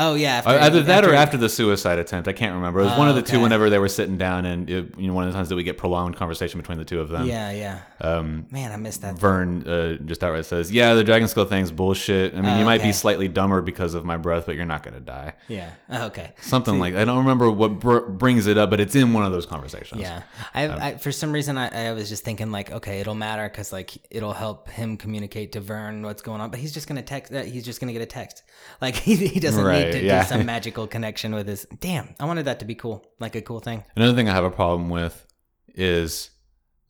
[0.00, 2.28] Oh yeah, after, Uh, Either that or after- after the suicide attempt.
[2.28, 2.80] I can't remember.
[2.80, 5.12] It was one of the two whenever they were sitting down and, it, you know,
[5.12, 7.26] one of the times that we get prolonged conversation between the two of them.
[7.26, 7.80] Yeah, yeah.
[8.00, 9.18] Um, Man, I missed that.
[9.18, 12.32] Vern uh, just outright says, "Yeah, the dragon skull thing's bullshit.
[12.34, 12.90] I mean, Oh, you might okay.
[12.90, 15.70] be slightly dumber because of my breath, but you're not gonna die." Yeah.
[15.90, 16.32] Oh, okay.
[16.40, 19.32] Something like I don't remember what br- brings it up, but it's in one of
[19.32, 20.00] those conversations.
[20.00, 20.22] Yeah,
[20.54, 23.48] I, Um, I for some reason I, I was just thinking like, okay, it'll matter
[23.48, 26.50] because like it'll help him communicate to Vern what's going on.
[26.50, 27.32] But he's just gonna text.
[27.32, 28.44] Uh, he's just gonna get a text.
[28.80, 30.22] Like he, he doesn't Right, need to yeah.
[30.22, 31.66] do some magical connection with his.
[31.80, 33.84] Damn, I wanted that to be cool, like a cool thing.
[33.96, 35.26] Another thing I have a problem with
[35.74, 36.30] is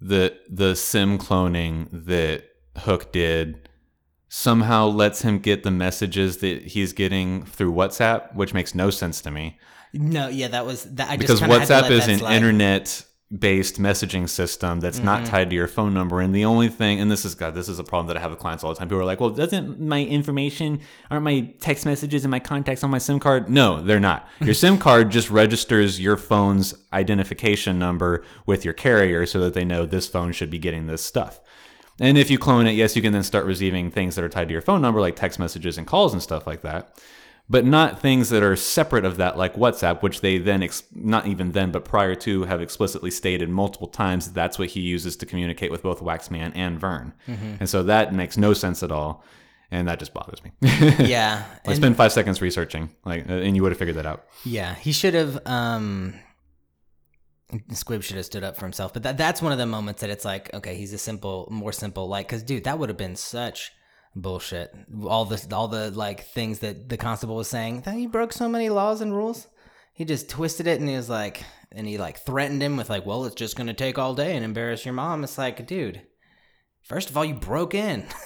[0.01, 2.45] the the sim cloning that
[2.79, 3.69] Hooke did
[4.29, 9.21] somehow lets him get the messages that he's getting through WhatsApp, which makes no sense
[9.23, 9.59] to me.
[9.93, 11.09] No, yeah, that was that.
[11.11, 12.37] I because just kinda had to WhatsApp is that an slide.
[12.37, 13.05] internet
[13.37, 15.31] based messaging system that's not Mm-hmm.
[15.31, 16.21] tied to your phone number.
[16.23, 18.31] And the only thing and this is god this is a problem that i have
[18.31, 18.89] with clients all the time.
[18.89, 22.91] People are like well doesn't my information aren't my text messages and my contacts on
[22.91, 23.51] my sim card?
[23.51, 24.27] No they're not.
[24.41, 29.65] Your sim card just registers your phone's identification number with your carrier so that they
[29.65, 31.39] know this phone should be getting this stuff.
[32.01, 34.49] And if you clone it yes you can then start receiving things that are tied
[34.49, 36.97] to your phone number like text messages and calls and stuff like that
[37.51, 41.27] but not things that are separate of that, like WhatsApp, which they then, ex- not
[41.27, 45.17] even then, but prior to, have explicitly stated multiple times that that's what he uses
[45.17, 47.15] to communicate with both Waxman and Vern.
[47.27, 49.25] And so that makes no sense at all.
[49.71, 50.53] And that just bothers me.
[50.61, 54.27] Yeah, I spent five seconds researching, like, uh, and you would have figured that out.
[54.45, 55.47] Yeah, he should have.
[55.47, 56.15] Um,
[57.73, 60.09] Squib should have stood up for himself, but that that's one of the moments that
[60.09, 63.17] it's like, okay, he's a simple, more simple, like, because dude, that would have been
[63.17, 63.73] such
[64.15, 64.75] bullshit.
[65.07, 68.49] All the all the like things that the constable was saying that he broke so
[68.49, 69.47] many laws and rules.
[69.93, 71.43] He just twisted it, and he was like,
[71.73, 74.45] and he like threatened him with like, well, it's just gonna take all day and
[74.45, 75.25] embarrass your mom.
[75.25, 76.03] It's like, dude,
[76.83, 78.07] first of all, you broke in.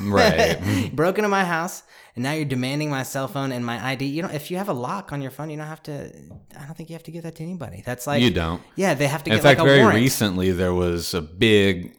[0.00, 0.90] Right.
[0.94, 1.82] Broke into my house
[2.16, 4.06] and now you're demanding my cell phone and my ID.
[4.06, 6.10] You know, if you have a lock on your phone, you don't have to.
[6.58, 7.82] I don't think you have to give that to anybody.
[7.84, 8.62] That's like you don't.
[8.74, 9.96] Yeah, they have to In get fact, like very warrant.
[9.96, 11.94] recently, there was a big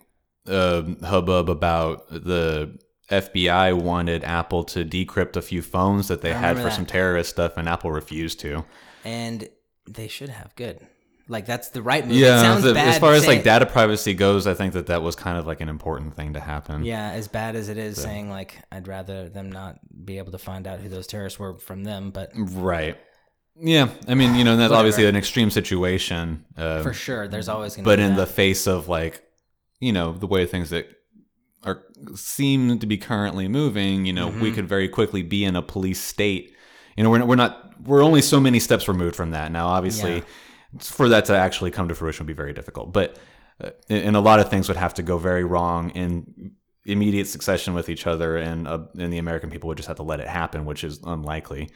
[0.47, 2.77] uh, hubbub about the
[3.09, 6.73] FBI wanted Apple to decrypt a few phones that they had for that.
[6.73, 8.65] some terrorist stuff, and Apple refused to.
[9.03, 9.47] and
[9.89, 10.79] they should have good.
[11.27, 12.15] Like that's the right move.
[12.17, 15.01] it Yeah, sounds the- as far as like data privacy goes, I think that that
[15.01, 16.83] was kind of like an important thing to happen.
[16.85, 20.37] Yeah, as bad as it is saying like I'd rather them not be able to
[20.37, 22.97] find out who those terrorists were from them, but Right.
[23.55, 24.79] Yeah, I mean, you know, that's Whatever.
[24.87, 26.43] obviously an extreme situation.
[26.57, 27.89] Uh, for sure, there's always going to.
[27.89, 29.21] Be But in the face of like,
[29.79, 30.87] you know, the way things that
[32.15, 34.55] seem to be currently moving, you know, we Mm-hmm.
[34.55, 36.55] could very quickly be in a police state.
[36.97, 39.51] You know, we're we're not we're only so many steps removed from that.
[39.51, 40.21] Now, obviously, Yeah.
[40.79, 42.93] for that to actually come to fruition would be very difficult.
[42.93, 43.17] But
[43.63, 46.51] uh, and a lot of things would have to go very wrong in
[46.85, 50.03] immediate succession with each other, and uh, and the American people would just have to
[50.03, 51.69] let it happen, which is unlikely.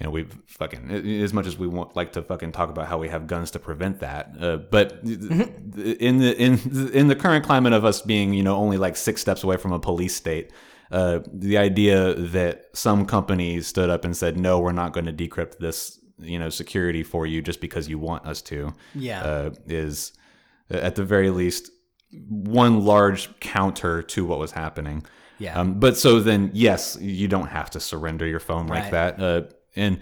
[0.00, 0.90] You know, we've fucking
[1.22, 3.58] as much as we want like to fucking talk about how we have guns to
[3.58, 8.42] prevent that, uh, but in the in in the current climate of us being you
[8.42, 10.52] know only like six steps away from a police state,
[10.90, 15.12] uh, the idea that some companies stood up and said no, we're not going to
[15.12, 19.22] decrypt this you know security for you just because you want us to, Yeah.
[19.22, 20.12] uh, is
[20.72, 21.70] uh, at the very least
[22.28, 25.04] one large counter to what was happening.
[25.38, 25.58] yeah.
[25.60, 28.92] Um, but so then, yes, you don't have to surrender your phone like Right.
[28.92, 29.20] that.
[29.22, 29.42] Uh,
[29.76, 30.00] and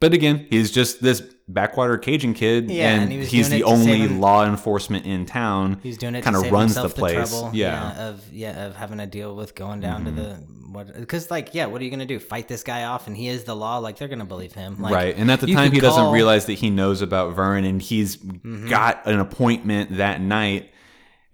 [0.00, 3.58] but again, he's just this backwater Cajun kid, Yeah, and, and he he's the it
[3.60, 5.80] to save only him- law enforcement in town.
[5.82, 7.30] He's doing it kind of runs the place.
[7.30, 8.08] trouble, yeah.
[8.08, 10.22] of yeah of having to deal with going down to the
[10.68, 10.72] Mm-hmm.
[10.74, 13.26] what because like yeah what are you gonna do fight this guy off and he
[13.28, 15.16] is the law like they're gonna believe him like, right.
[15.16, 18.68] And at the time, he doesn't realize that he knows about Vern, and he's Mm-hmm.
[18.68, 20.70] got an appointment that night.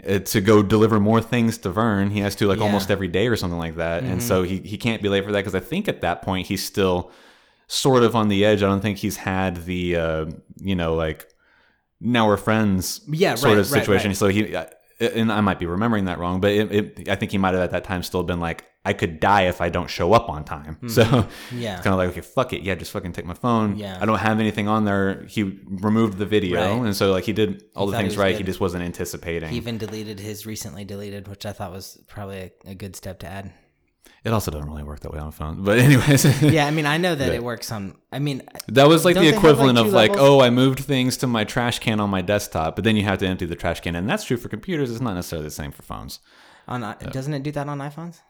[0.06, 2.64] Uh, to go deliver more things to Vern, he has to like Yeah.
[2.64, 2.66] Mm-hmm.
[2.74, 5.32] almost every day or something like that, and so he he can't be late for
[5.32, 7.10] that because I think at that point he's still
[7.66, 8.62] sort of on the edge.
[8.62, 10.26] I don't think he's had the uh,
[10.60, 11.26] you know like
[12.00, 14.10] now we're friends Yeah, sort right, of situation.
[14.10, 14.16] right.
[14.16, 14.66] So he uh,
[15.00, 17.62] and I might be remembering that wrong, but it, it, I think he might have
[17.62, 20.44] at that time still been like I could die if I don't show up on
[20.44, 20.76] time.
[20.88, 21.30] So Mm-hmm.
[21.58, 21.74] Yeah.
[21.76, 23.76] it's kind of like okay, fuck it, yeah, just fucking take my phone.
[23.76, 23.98] Yeah.
[24.00, 25.24] I don't have anything on there.
[25.24, 26.86] He removed the video, Right.
[26.86, 28.32] and so like he did all the he things right.
[28.32, 28.38] good.
[28.38, 29.48] He just wasn't anticipating.
[29.50, 33.18] he even deleted his recently deleted which I thought was probably a, a good step
[33.20, 33.52] to add
[34.24, 35.62] it also doesn't really work that way on a phone.
[35.64, 39.04] But anyways, yeah I mean I know that it works on I mean That was
[39.04, 42.10] like the equivalent like, of like, oh, I moved things to my trash can on
[42.10, 44.48] my desktop, but then you have to empty the trash can, and that's true for
[44.48, 44.90] computers.
[44.90, 46.20] It's not necessarily the same for phones.
[46.68, 48.20] on i- doesn't it do that on iPhones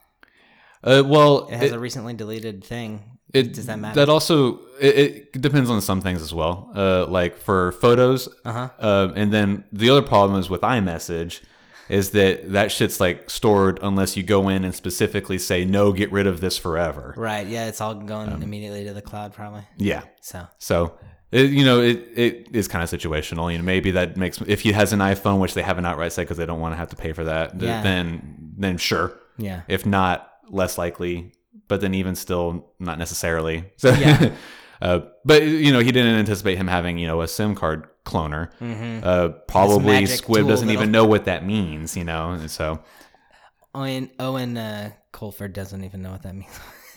[0.83, 2.91] Uh, well, it has it, a recently deleted thing
[3.33, 4.95] it- does that matter That also it,
[5.35, 6.71] it depends on some things as well.
[6.75, 8.69] Uh, like for photos, Uh-huh.
[8.89, 11.41] uh, and then the other problem is with iMessage.
[11.89, 16.11] Is that that shit's like stored unless you go in and specifically say no, get
[16.13, 17.15] rid of this forever.
[17.17, 17.47] Right.
[17.47, 19.63] Yeah, it's all going Um, immediately to the cloud, probably.
[19.79, 20.03] Yeah.
[20.21, 20.99] So So,
[21.31, 23.51] it, you know, it, it is kind of situational.
[23.51, 26.23] You know, maybe that makes if he has an iPhone, which they haven't outright said
[26.23, 27.83] because they don't want to have to pay for that, Yeah.
[27.83, 29.13] then then sure.
[29.37, 31.33] yeah, If not, less likely.
[31.67, 33.65] But then even still, not necessarily.
[33.79, 34.33] So, Yeah.
[34.83, 38.51] uh, but you know, he didn't anticipate him having you know a SIM card cloner.
[39.05, 41.97] Uh, probably Squib doesn't even know what that means.
[41.97, 42.81] You know, and so
[43.75, 46.61] Eoin Eoin uh, Colfer doesn't even know what that means.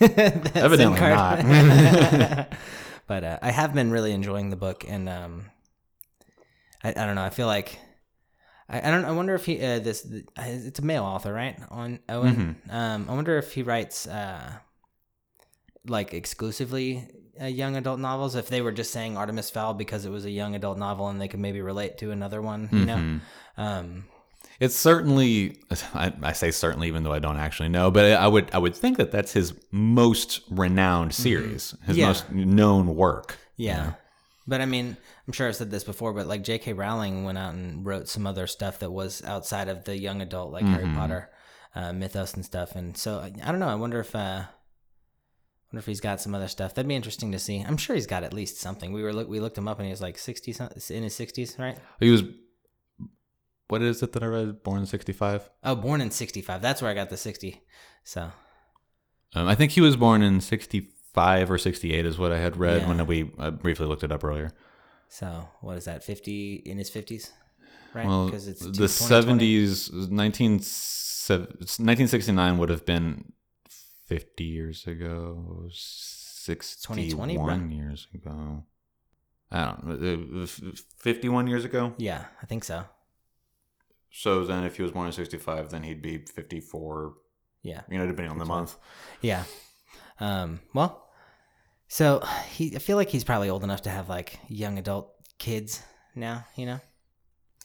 [0.54, 1.38] Evidently not.
[3.06, 5.50] but uh, I have been really enjoying the book, and um,
[6.84, 7.24] I, I don't know.
[7.24, 7.78] I feel like
[8.68, 9.04] I, I don't.
[9.04, 11.58] I wonder if he uh, this uh, it's a male author, right?
[11.70, 12.36] On Eoin.
[12.36, 12.70] Mm-hmm.
[12.70, 14.52] Um, I wonder if he writes uh,
[15.86, 17.08] like exclusively
[17.40, 18.34] uh, young adult novels.
[18.34, 21.20] If they were just saying Artemis Fowl because it was a young adult novel, and
[21.20, 22.96] they could maybe relate to another one, you know.
[22.96, 23.60] Mm-hmm.
[23.60, 24.04] Um,
[24.60, 25.58] It's certainly,
[25.94, 28.74] I, I say certainly, even though I don't actually know, but I would, I would
[28.74, 31.98] think that that's his most renowned series, his Mm-hmm.
[31.98, 32.06] Yeah.
[32.06, 33.36] most known work.
[33.56, 33.92] Yeah.
[34.46, 34.96] But I mean,
[35.26, 36.72] I'm sure I've said this before, but like J.K.
[36.72, 40.52] Rowling went out and wrote some other stuff that was outside of the young adult,
[40.52, 41.30] like Harry Potter,
[41.74, 42.74] uh, mythos and stuff.
[42.74, 43.68] And so I I don't know.
[43.68, 44.44] I wonder if, uh,
[45.70, 46.74] wonder if he's got some other stuff.
[46.74, 47.60] That'd be interesting to see.
[47.60, 48.92] I'm sure he's got at least something.
[48.92, 51.14] We were look, we looked him up and he was like 60 some- in his
[51.14, 51.78] 60s, right?
[52.00, 52.22] He was,
[53.68, 54.62] what is it that I read?
[54.62, 55.50] Born in '65.
[55.64, 56.62] Oh, born in 65.
[56.62, 57.60] That's where I got the 60.
[58.04, 58.30] So
[59.34, 62.82] Um, I think he was born in '65 or '68 is what I had read
[62.82, 62.88] Yeah.
[62.88, 64.52] when we uh, briefly looked it up earlier.
[65.10, 66.02] so what is that?
[66.02, 67.30] 50 in his 50s,
[67.92, 68.06] right?
[68.06, 73.32] Well, Because it's the '70s, 19, 1969 would have been
[74.08, 77.54] 50 years ago, 61 bro.
[77.68, 78.64] years ago.
[79.50, 80.46] I don't know, uh,
[80.98, 81.94] 51 years ago.
[81.98, 82.84] Yeah, I think so.
[84.10, 87.14] So then, if he was born in '65, then he'd be 54.
[87.62, 87.82] Yeah.
[87.90, 88.76] You know, depending on the month.
[89.20, 89.44] Yeah.
[90.20, 91.06] Um, well,
[91.88, 95.82] so he, I feel like he's probably old enough to have like young adult kids
[96.14, 96.80] now, you know?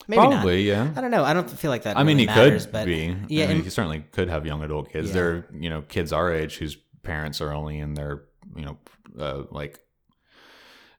[0.07, 0.91] Maybe Probably, yeah.
[0.95, 1.23] I don't know.
[1.23, 1.97] I don't feel like that.
[1.97, 3.15] I mean, really he matters, could but be.
[3.29, 5.09] Yeah, I mean, he certainly could have young adult kids.
[5.09, 5.13] Yeah.
[5.13, 8.23] There you know, kids our age whose parents are only in their,
[8.55, 8.77] you know,
[9.19, 9.79] uh, like,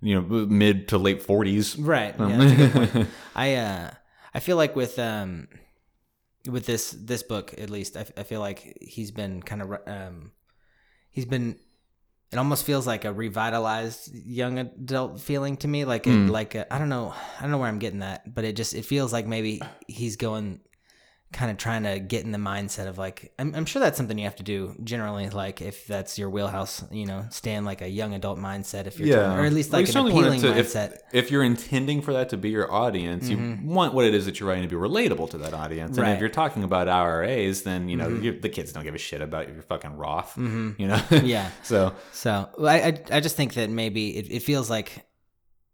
[0.01, 1.77] you know, mid to late 40s.
[1.79, 2.19] right.
[2.19, 3.09] Um, Yeah, that's a good point.
[3.35, 3.90] I uh,
[4.35, 5.49] I feel like with um,
[6.51, 10.33] with this this book at least, I, I feel like he's been kind of um,
[11.11, 11.57] he's been.
[12.33, 15.85] It almost feels like a revitalized young adult feeling to me.
[15.85, 16.31] Like, Mm.
[16.31, 18.75] like I I don't know, I don't know where I'm getting that, but it just
[18.75, 20.61] it feels like maybe he's going,
[21.35, 24.16] kind of trying to get in the mindset of like I'm, I'm sure that's something
[24.16, 25.29] you have to do generally.
[25.29, 28.99] Like if that's your wheelhouse, you know, stay in like a young adult mindset if
[28.99, 30.94] you're trying, or at least like you an certainly want it appealing to- mindset.
[31.12, 33.75] If, if you're intending for that to be your audience, you mm-hmm.
[33.75, 35.99] want what it is that you're writing to be relatable to that audience.
[35.99, 36.12] And Right.
[36.14, 38.23] if you're talking about IRAs, then, you know, mm-hmm.
[38.23, 40.73] you, the kids don't give a shit about your fucking Roth, mm-hmm.
[40.79, 41.03] you know?
[41.25, 41.51] Yeah.
[41.62, 45.05] so, So well, I, I I just think that maybe it, it feels like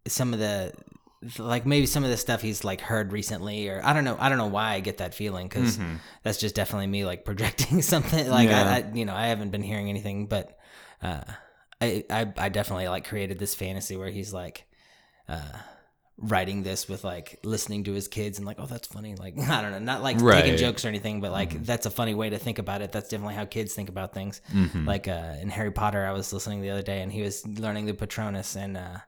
[0.06, 0.72] some of the
[1.38, 4.28] like maybe some of the stuff he's like heard recently or I don't know I
[4.30, 5.78] don't know why I get that feeling because
[6.22, 8.28] that's just definitely me like projecting something.
[8.28, 8.64] Like Yeah.
[8.64, 10.58] I, I you know I haven't been hearing anything but
[11.02, 11.20] uh
[11.80, 14.64] I I, I definitely like created this fantasy where he's like
[15.28, 15.52] uh
[16.22, 19.14] writing this with like listening to his kids and like oh that's funny.
[19.14, 20.42] Like I don't know not like Right.
[20.42, 22.92] taking jokes or anything but like that's a funny way to think about it.
[22.92, 24.40] That's definitely how kids think about things.
[24.86, 27.84] Like uh in Harry Potter I was listening the other day and he was learning
[27.84, 28.98] the Patronus and uh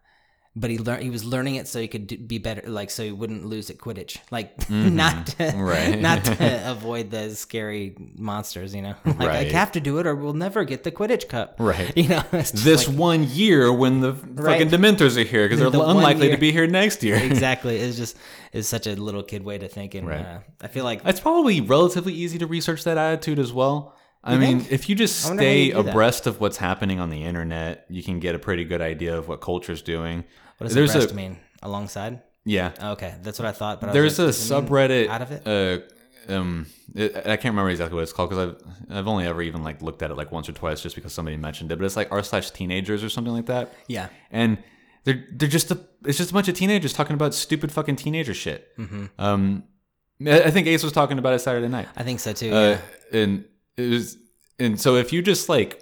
[0.55, 3.03] but he learned he was learning it so he could do, be better like so
[3.03, 5.99] he wouldn't lose at Quidditch like not to, Right.
[5.99, 10.15] not to avoid the scary monsters you know like I have to do it or
[10.15, 11.97] we'll never get the Quidditch cup Right.
[11.97, 14.61] you know this like- one year when the Right.
[14.61, 17.17] fucking Dementors are here because they're The unlikely to be here next year.
[17.17, 18.17] exactly it's just
[18.53, 20.21] it's such a little kid way to think and Right.
[20.27, 23.95] uh, I feel like It's probably relatively easy to research that attitude as well.
[24.25, 24.73] I mean, think?
[24.73, 25.91] if you just I wonder how stay you do that.
[25.91, 29.27] abreast of what's happening on the internet, you can get a pretty good idea of
[29.29, 30.25] what culture's doing.
[30.59, 32.73] what does There's abreast a mean alongside yeah.
[32.83, 35.31] okay that's what I thought but I was There's a like, does subreddit out of
[35.33, 38.55] it Uh, um, it, I can't remember exactly what it's called because
[38.89, 41.13] I've I've only ever even like looked at it like once or twice just because
[41.13, 41.77] somebody mentioned it.
[41.79, 43.73] But it's like r slash teenagers or something like that.
[43.89, 44.59] yeah and
[45.05, 48.35] they're they're just a it's just a bunch of teenagers talking about stupid fucking teenager
[48.35, 48.77] shit.
[48.79, 49.07] Mm-hmm.
[49.19, 49.65] Um,
[50.25, 51.89] I think Ace was talking about it Saturday night.
[51.97, 52.79] I think so too Uh,
[53.13, 53.21] yeah.
[53.21, 53.45] and
[53.79, 54.19] was
[54.59, 55.79] and so if you just like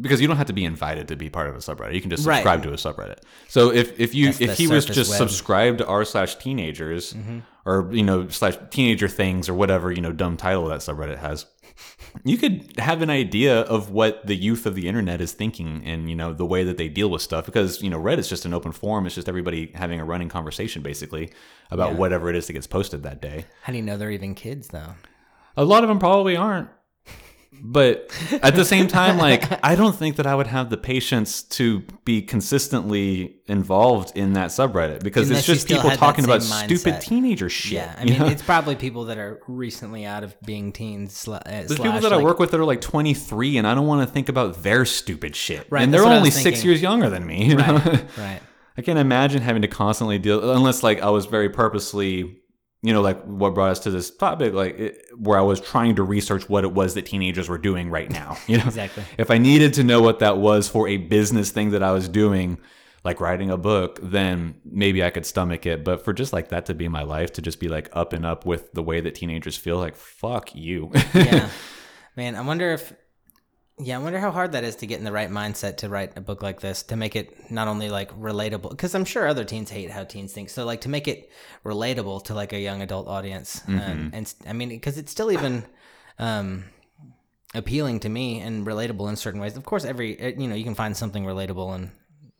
[0.00, 2.10] because you don't have to be invited to be part of a subreddit, you can
[2.10, 2.36] just Right.
[2.38, 3.18] subscribe to a subreddit.
[3.48, 5.20] So if if you That's if he was just web.
[5.20, 5.28] Mm-hmm.
[5.28, 7.14] subscribed to r slash teenagers
[7.64, 11.46] or you know slash teenager things or whatever you know dumb title that subreddit has.
[12.24, 16.08] you could have an idea of what the youth of the internet is thinking and
[16.10, 18.54] you know the way that they deal with stuff because you know Reddit's just an
[18.54, 19.06] open forum.
[19.06, 21.30] It's just everybody having a running conversation basically
[21.70, 21.98] about Yeah.
[21.98, 23.44] whatever it is that gets posted that day.
[23.62, 24.94] How do you know they're even kids though?
[25.56, 26.68] A lot of them probably aren't.
[27.62, 28.10] But
[28.42, 31.80] at the same time, like I don't think that I would have the patience to
[32.04, 37.00] be consistently involved in that subreddit because Unless it's just people talking about same stupid
[37.00, 37.72] teenager shit.
[37.72, 38.26] Yeah, I mean, know?
[38.26, 41.14] it's probably people that are recently out of being teens.
[41.14, 43.74] Sla- uh, There's slash, people that I work with that are like 23, and I
[43.74, 45.66] don't want to think about their stupid shit.
[45.70, 47.44] Right, and they're only six years younger than me.
[47.44, 47.76] You know?
[48.18, 48.40] Right.
[48.76, 52.42] I can't imagine having to constantly deal, unless like I was very purposely,
[52.84, 55.96] you know, like what brought us to this topic, like it, where I was trying
[55.96, 58.36] to research what it was that teenagers were doing right now.
[58.46, 59.04] You know, Exactly.
[59.16, 62.10] If I needed to know what that was for a business thing that I was
[62.10, 62.58] doing,
[63.02, 65.82] like writing a book, then maybe I could stomach it.
[65.82, 68.26] But for just like that to be my life, to just be like up and
[68.26, 70.92] up with the way that teenagers feel, like fuck you.
[71.14, 71.48] Yeah.
[72.16, 72.92] Man, I wonder if.
[73.78, 76.12] Yeah, I wonder how hard that is to get in the right mindset to write
[76.16, 79.44] a book like this to make it not only like relatable because I'm sure other
[79.44, 80.48] teens hate how teens think.
[80.50, 81.30] So like to make it
[81.64, 83.78] relatable to like a young adult audience, Mm-hmm.
[83.90, 85.64] um, and I mean because it's still even
[86.20, 86.64] um,
[87.54, 89.56] appealing to me and relatable in certain ways.
[89.56, 91.90] Of course, every uh, you know you can find something relatable in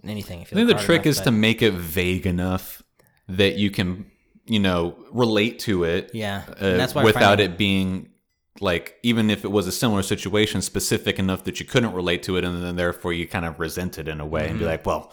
[0.09, 0.41] anything.
[0.43, 2.81] If you I think the trick enough, is but- to make it vague enough
[3.29, 4.07] that you can,
[4.45, 6.11] you know, relate to it.
[6.15, 8.11] Yeah, uh, that's why without it being
[8.61, 12.37] like, even if it was a similar situation, specific enough that you couldn't relate to
[12.37, 14.59] it, and then therefore you kind of resent it in a way and Mm-hmm.
[14.61, 15.13] be like, well.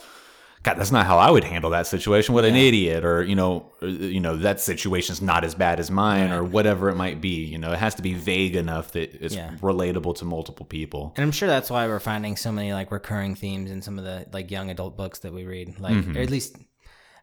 [0.64, 2.36] God, that's not how I would handle that situation.
[2.36, 5.90] What an idiot, or you know, or, you know that situation's not as bad as
[5.90, 7.46] mine, or whatever it might be.
[7.46, 9.56] You know, it has to be vague enough that it's Yeah.
[9.60, 11.14] relatable to multiple people.
[11.18, 14.04] And I'm sure that's why we're finding so many like recurring themes in some of
[14.06, 15.80] the like young adult books that we read.
[15.80, 16.16] Like, Mm-hmm.
[16.16, 16.56] or at least,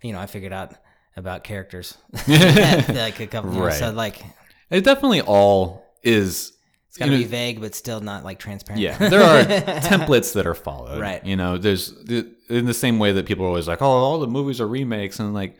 [0.02, 0.74] you know, I figured out
[1.16, 3.54] about characters like a couple.
[3.54, 3.94] You know, so Right.
[3.94, 4.24] like,
[4.68, 6.52] It definitely all is.
[6.88, 8.80] it's you know, be vague, but still not like transparent.
[8.82, 9.44] Yeah, there are
[9.80, 11.00] templates that are followed.
[11.00, 11.24] Right.
[11.24, 14.26] You know, there's in the same way that people are always like, "Oh, all the
[14.26, 15.56] movies are remakes," and like,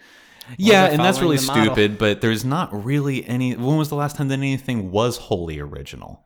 [0.57, 1.99] yeah, and that's really stupid.
[1.99, 3.55] But there's not really any.
[3.55, 6.25] When was the last time that anything was wholly original?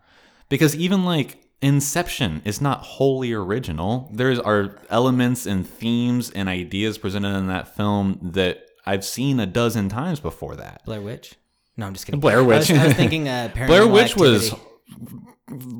[0.48, 4.11] Because even like Inception is not wholly original.
[4.12, 9.46] There's are elements and themes and ideas presented in that film that I've seen a
[9.46, 10.85] dozen times before that.
[10.85, 11.37] Blair Witch.
[11.76, 12.20] No, I'm just kidding.
[12.20, 12.78] Blair I was, Witch.
[12.78, 14.54] I was thinking uh, Paranormal Blair Witch was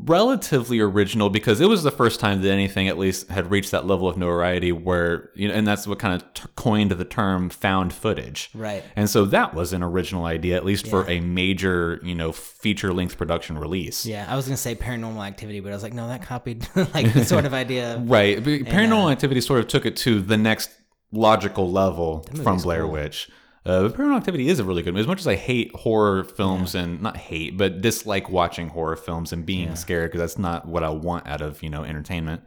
[0.05, 3.87] relatively original because it was the first time that anything at least had reached that
[3.87, 7.49] level of notoriety where you know and that's what kind of t- coined the term
[7.49, 8.83] found footage Right.
[8.97, 12.93] and so that was an original idea at least for a major you know feature
[12.93, 16.09] length production release Yeah, I was gonna say Paranormal Activity, but I was like, no,
[16.09, 17.99] that copied like the sort of idea.
[18.05, 20.71] right but paranormal uh, activity sort of took it to the next
[21.13, 22.93] logical level from blair cool.
[22.93, 23.31] witch
[23.65, 25.03] uh, but Paranormal Activity is a really good movie.
[25.03, 29.33] As much as I hate horror films and not hate, but dislike watching horror films
[29.33, 32.43] and being scared because that's not what I want out of you know entertainment.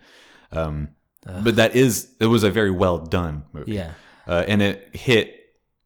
[0.52, 0.90] Um,
[1.44, 3.74] but that is it was a very well done movie.
[3.74, 3.92] Yeah.
[4.28, 5.34] uh, and it hit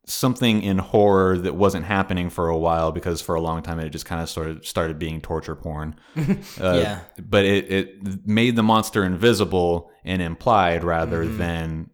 [0.05, 3.89] something in horror that wasn't happening for a while because for a long time it
[3.91, 5.95] just kind of sort of started being torture porn.
[6.17, 6.23] uh,
[6.59, 6.99] Yeah.
[7.21, 11.37] But it, it made the monster invisible and implied rather Mm-hmm.
[11.37, 11.89] than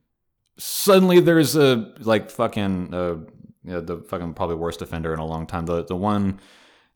[0.58, 3.16] suddenly there's a like fucking uh,
[3.64, 5.66] you know, the fucking probably worst offender in a long time.
[5.66, 6.40] The the one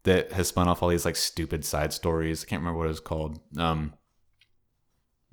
[0.04, 2.44] that has spun off all these like stupid side stories.
[2.44, 3.40] I can't remember what it's called.
[3.58, 3.94] Um,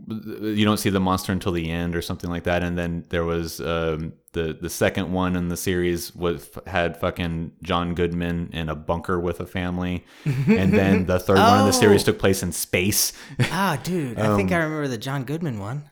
[0.09, 3.25] you don't see the monster until the end or something like that and then there
[3.25, 8.69] was um, the the second one in the series was had fucking John Goodman in
[8.69, 12.07] a bunker with a family and then the third one in the series Oh.
[12.13, 15.85] took place in space Ah, dude, I think I Um, remember the John Goodman one.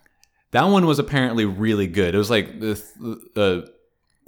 [0.55, 2.73] That one was apparently really good it was like the
[3.37, 3.69] uh,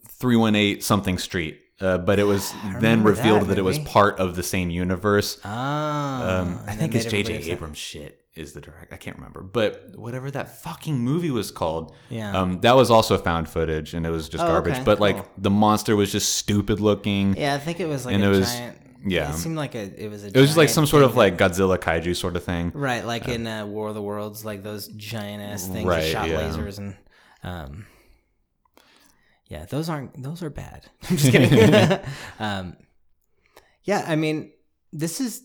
[0.08, 4.34] 318 something street uh, but it was then revealed that that, it was part of
[4.36, 7.50] the same universe Ah, Um, I think it's J.J.
[7.50, 8.88] Abrams shit is the director.
[8.94, 12.38] I can't remember, but whatever that fucking movie was called, Yeah.
[12.38, 14.74] um, that was also found footage, and it was just Oh, garbage.
[14.74, 17.34] okay, but like the monster was just stupid looking.
[17.34, 18.78] Yeah, I think it was like And a it was- giant.
[19.06, 19.30] Yeah.
[19.30, 20.04] it seemed like a.
[20.04, 20.28] It was a.
[20.28, 22.72] It was just like some sort of like Godzilla kaiju sort of thing.
[22.74, 26.10] right, like in uh, War of the Worlds, like those giant ass things Right, that
[26.10, 26.40] shot yeah.
[26.40, 26.96] lasers and.
[27.42, 27.86] Um,
[29.48, 30.20] yeah, those aren't.
[30.22, 30.86] Those are bad.
[31.10, 32.00] I'm just kidding.
[32.38, 32.76] um,
[33.84, 34.52] yeah, I mean,
[34.92, 35.42] this is.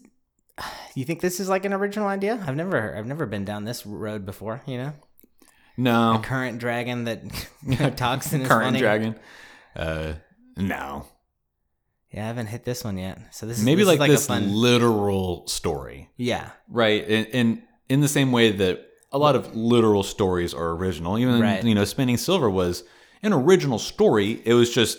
[0.93, 2.43] You think this is like an original idea?
[2.45, 4.61] I've never, I've never been down this road before.
[4.65, 4.93] You know,
[5.77, 7.21] No, current dragon that
[7.95, 8.79] talks and current funny.
[8.79, 9.15] dragon.
[9.73, 10.15] Uh,
[10.57, 11.05] no,
[12.11, 13.19] Yeah, I haven't hit this one yet.
[13.31, 14.51] So this is maybe this like, is like this a fun.
[14.53, 17.07] literal story, yeah, right?
[17.07, 21.39] And, and in the same way that a lot of literal stories are original, even
[21.41, 21.63] Right.
[21.63, 22.83] you know, Spinning Silver was
[23.23, 24.41] an original story.
[24.45, 24.97] It was just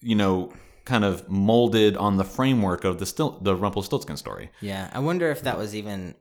[0.00, 0.52] you know
[0.84, 4.50] kind of molded on the framework of the still the Rumpelstiltskin story.
[4.60, 6.14] Yeah, I wonder if that was even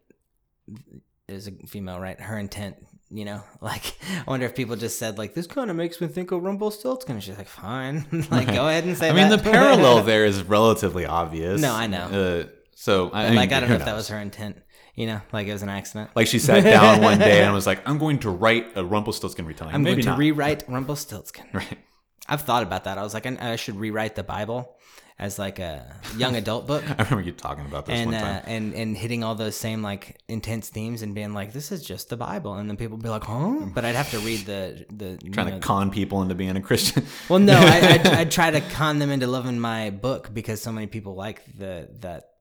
[1.28, 2.20] there's a female, right?
[2.20, 2.78] Her intent,
[3.14, 3.96] you know, like
[4.28, 7.20] I wonder if people just said like this kind of makes me think of Rumpelstiltskin.
[7.20, 9.10] She's like, fine, like go ahead and say.
[9.10, 9.44] I mean, that.
[9.44, 11.62] the parallel there is relatively obvious.
[11.62, 12.06] No, I know.
[12.06, 14.58] Uh, so I mean, like I don't know if that was her intent.
[14.96, 16.12] You know, like it was an accident.
[16.16, 19.46] Like she sat down one day and was like, "I'm going to write a Rumpelstiltskin
[19.46, 20.20] retelling." I'm Maybe going to not.
[20.20, 21.46] rewrite Rumpelstiltskin.
[21.54, 21.80] right.
[22.28, 22.98] I've thought about that.
[22.98, 24.78] I was like, I, I should rewrite the Bible
[25.20, 26.84] as like a young adult book.
[26.90, 29.82] I remember you talking about this and one uh, and and hitting all those same
[29.82, 33.04] like intense themes and being like, this is just the Bible, and then people would
[33.04, 33.68] be like, huh?
[33.74, 36.62] But I'd have to read the the Trying know, to con people into being a
[36.62, 37.06] Christian.
[37.30, 40.72] Well, no, I, I'd, I'd try to con them into loving my book because so
[40.72, 42.32] many people like the that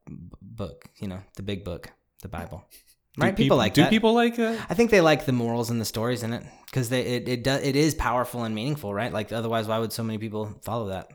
[0.41, 1.91] book, you know, the big book,
[2.23, 2.65] the Bible.
[2.71, 2.79] Do
[3.19, 3.37] Right?
[3.37, 3.91] People, like Do that.
[3.91, 6.89] people like uh, I think they like the morals and the stories in it because
[6.89, 9.13] they it it, does, it is powerful and meaningful, right?
[9.13, 11.11] Like otherwise, why would so many people follow that?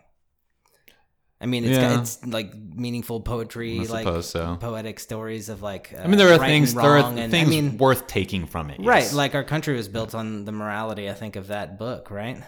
[1.39, 1.89] I mean, it's Yeah.
[1.95, 4.57] got, it's like meaningful poetry, I like so.
[4.59, 5.93] poetic stories of like.
[5.95, 6.73] Uh, I mean, there are right things.
[6.73, 8.79] There are and, things I mean, worth taking from it.
[8.79, 9.03] right?
[9.03, 9.13] yes.
[9.13, 12.41] Like our country was built on the morality, I think, of that book, right?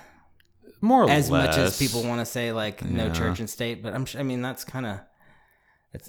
[0.82, 1.48] more or as less.
[1.48, 3.14] much as people want to say like no Yeah.
[3.14, 5.00] church and state, but I'm sure, I mean that's kind of.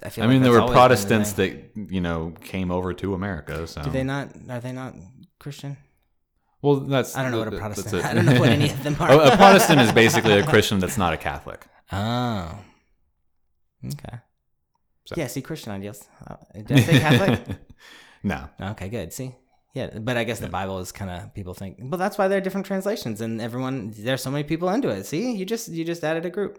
[0.04, 0.24] I feel.
[0.24, 3.14] I like mean, there were always been the Protestants that you know came over to
[3.14, 3.66] America.
[3.66, 4.28] So Do they not?
[4.48, 4.94] Are they not
[5.38, 5.76] Christian?
[6.62, 7.90] Well, that's I don't know what a Protestant.
[7.90, 8.04] that's.
[8.04, 9.10] I don't know what any of them are.
[9.10, 11.66] a, a Protestant is basically a Christian that's not a Catholic.
[11.92, 12.58] Oh.
[13.84, 14.18] Okay.
[15.06, 15.14] So.
[15.16, 15.26] Yeah.
[15.26, 16.06] See, Christian ideals.
[16.26, 17.58] Uh, Did I say Catholic?
[18.22, 18.48] no.
[18.60, 18.88] okay.
[18.88, 19.12] Good.
[19.12, 19.34] See.
[19.72, 21.76] Yeah, but I guess the Bible is kind of people think.
[21.80, 25.06] Well, that's why there are different translations, and everyone there's so many people into it.
[25.06, 26.58] See, you just you just added a group.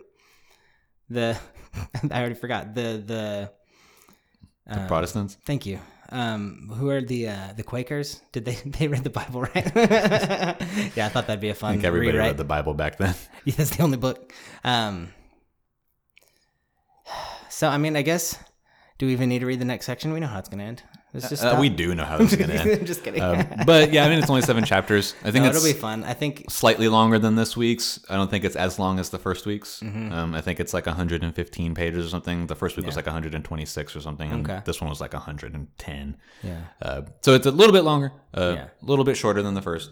[1.10, 1.38] The
[2.12, 3.52] I already forgot the the.
[4.66, 5.38] The um, Protestants.
[5.46, 5.80] Thank you.
[6.10, 8.22] Um, who are the uh, the Quakers?
[8.32, 9.72] Did they they read the Bible right?
[9.76, 12.28] yeah, I thought that'd be a fun think everybody rewrite.
[12.30, 13.16] read the Bible back then.
[13.44, 14.32] Yeah, that's the only book.
[14.64, 15.10] Um,
[17.62, 18.38] so I mean, I guess
[18.98, 20.12] do we even need to read the next section?
[20.14, 20.82] We know how it's gonna end.
[21.14, 22.70] Let's just Uh, we do know how this is going to end.
[22.80, 23.22] I'm just kidding.
[23.22, 25.14] Um, but yeah, I mean, it's only seven chapters.
[25.26, 26.06] I think no, it's it'll be fun.
[26.06, 28.00] I think slightly longer than this week's.
[28.10, 29.82] I don't think it's as long as the first week's.
[29.82, 32.48] Um, I think it's like 115 pages or something.
[32.48, 33.00] The first week was Mm-hmm.
[33.00, 34.62] Like 126 or something, and Okay.
[34.64, 36.18] this one was like 110.
[36.44, 38.64] yeah, Uh, so it's a little bit longer, uh, Yeah.
[38.82, 39.92] a little bit shorter than the first.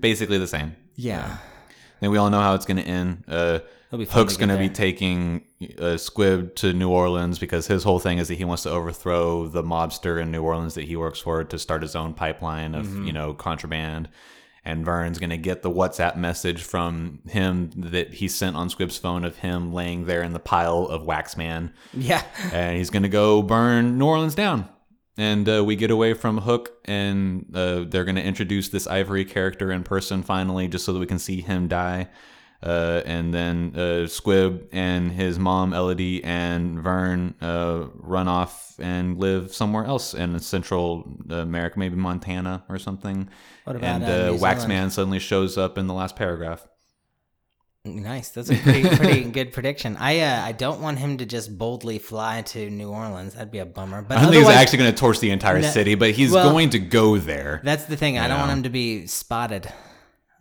[0.00, 0.76] Basically the same.
[0.94, 1.38] yeah.
[2.02, 3.24] And we all know how it's going to end.
[3.88, 5.44] It'll be fun Hooke's going to be taking
[5.78, 9.46] uh, Squib to New Orleans because his whole thing is that he wants to overthrow
[9.46, 12.86] the mobster in New Orleans that he works for to start his own pipeline of
[12.86, 13.04] Mm-hmm.
[13.06, 14.08] you know contraband.
[14.64, 18.98] And Vern's going to get the WhatsApp message from him that he sent on Squib's
[18.98, 22.24] phone of him laying there in the pile of Waxman, yeah.
[22.52, 24.68] and he's going to go burn New Orleans down.
[25.16, 29.24] And uh, we get away from Hooke, and uh, they're going to introduce this Ivory
[29.24, 32.08] character in person finally, just so that we can see him die.
[32.62, 39.18] Uh, and then uh, Squib and his mom Elodie and Vern uh, run off and
[39.18, 43.28] live somewhere else in Central America, maybe Montana or something.
[43.64, 46.66] What about and uh, uh, Waxman suddenly shows up in the last paragraph.
[47.84, 48.30] Nice.
[48.30, 49.96] That's a pretty pretty good prediction.
[49.96, 53.34] I uh, I don't want him to just boldly fly to New Orleans.
[53.34, 54.02] That'd be a bummer.
[54.02, 56.32] But I don't think he's actually going to torch the entire No- city, but he's
[56.32, 57.60] well, going to go there.
[57.62, 58.18] That's the thing.
[58.18, 59.72] I don't want him to be spotted.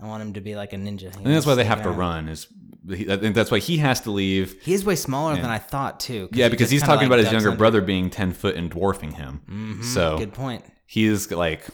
[0.02, 1.08] I want him to be like a ninja.
[1.08, 2.28] I think that's why they have to run.
[2.28, 2.48] Is
[2.91, 4.62] I think that's why he has to leave.
[4.62, 6.30] He is way smaller than I thought too.
[6.34, 7.58] Yeah, because he's talking like, about his younger under.
[7.58, 9.82] brother being ten foot and dwarfing him.
[9.84, 10.66] So Good point.
[10.86, 11.66] he's like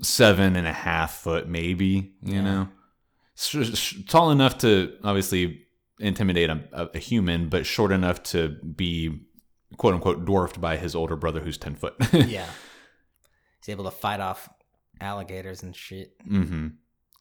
[0.00, 2.14] seven and a half foot, maybe.
[2.22, 2.42] You Yeah.
[2.42, 2.68] know,
[4.08, 5.60] tall enough to obviously
[6.00, 9.20] intimidate a, a, human, but short enough to be
[9.76, 11.94] quote unquote dwarfed by his older brother who's ten foot.
[12.12, 12.46] Yeah,
[13.60, 14.48] he's able to fight off
[15.00, 16.14] alligators and shit.
[16.26, 16.68] hmm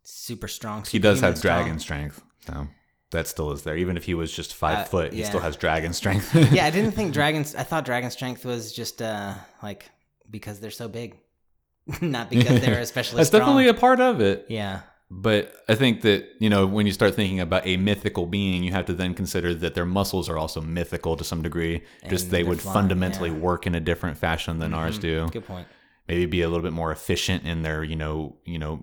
[0.04, 0.84] Super strong.
[0.86, 1.60] He does have strong.
[1.64, 2.22] dragon strength.
[2.46, 2.68] So
[3.12, 3.78] that still is there.
[3.78, 6.34] Even if he was just five Uh, foot, he still has dragon strength.
[6.54, 7.56] yeah, I didn't think dragons.
[7.56, 9.90] I thought dragon strength was just uh like
[10.30, 11.16] because they're so big,
[12.02, 13.18] not because they're especially.
[13.18, 13.42] That's strong.
[13.42, 14.46] definitely a part of it.
[14.50, 14.82] yeah.
[15.16, 18.72] But I think that, you know, when you start thinking about a mythical being, you
[18.72, 21.84] have to then consider that their muscles are also mythical to some degree.
[22.10, 23.36] Just And they they're would flying, fundamentally yeah.
[23.38, 25.28] work in a different fashion than ours do.
[25.30, 25.68] Good point.
[26.08, 28.82] Maybe be a little bit more efficient in their, you know, you know,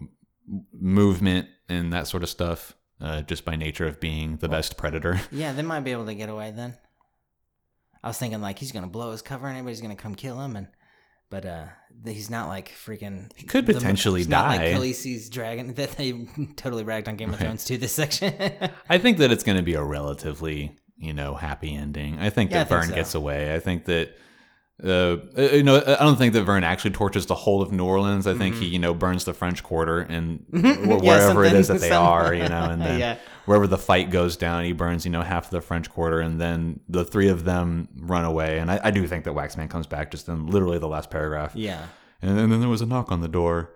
[0.72, 5.20] movement and that sort of stuff, uh, just by nature of being the best predator.
[5.30, 6.76] Yeah, they might be able to get away then.
[8.02, 10.56] I was thinking like he's gonna blow his cover and everybody's gonna come kill him,
[10.56, 10.68] and
[11.28, 11.66] but uh
[12.06, 13.30] he's not like freaking.
[13.36, 14.72] He could potentially Not like die.
[14.72, 16.12] Khaleesi's dragon that they
[16.56, 17.76] totally ragged on Game of Thrones too.
[17.76, 18.32] This section.
[18.88, 22.18] I think that it's going to be a relatively, you know, happy ending.
[22.18, 22.94] I think Yeah, that I think Vern so.
[22.94, 23.54] gets away.
[23.54, 24.16] I think that,
[24.84, 27.84] uh, uh, you know, I don't think that Vern actually torches the whole of New
[27.84, 28.26] Orleans.
[28.26, 30.90] I think he, you know, burns the French Quarter and Mm-hmm.
[30.90, 33.16] Yeah, wherever it is that they some- are, you know, and then Yeah.
[33.46, 36.40] wherever the fight goes down, he burns, you know, half of the French Quarter, and
[36.40, 38.58] then the three of them run away.
[38.58, 41.52] And I, I do think that Waxman comes back just in literally the last paragraph.
[41.54, 41.86] Yeah.
[42.22, 43.72] And then, then there was a knock on the door,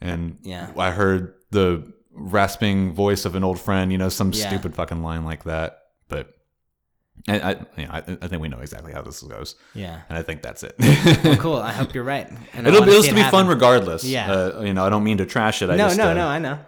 [0.00, 0.70] and Yeah.
[0.76, 4.48] I heard the rasping voice of an old friend, you know, some Yeah.
[4.48, 5.78] stupid fucking line like that.
[6.08, 6.30] But
[7.26, 10.00] I, I, you know, I, I think we know exactly how this goes, Yeah.
[10.08, 10.74] and I think that's it.
[11.24, 11.56] Well, cool.
[11.56, 12.28] I hope you're right.
[12.54, 14.04] And it'll wanna it'll it be fun regardless.
[14.04, 14.30] Yeah.
[14.32, 15.70] Uh, you know, I don't mean to trash it.
[15.70, 16.26] I No, just, no, uh, no.
[16.28, 16.58] I know.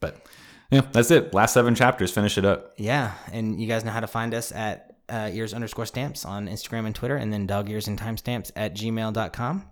[0.00, 0.26] But
[0.70, 1.32] yeah, that's it.
[1.32, 2.10] Last seven chapters.
[2.12, 2.74] Finish it up.
[2.76, 6.46] Yeah, and you guys know how to find us at uh, ears underscore stamps on
[6.48, 9.64] Instagram and Twitter, and then dog ears and timestamps at gmail.com.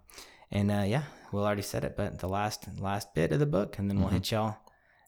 [0.50, 1.02] And uh, yeah,
[1.32, 4.08] Will already said it, but the last last bit of the book, and then we'll
[4.08, 4.56] hit y'all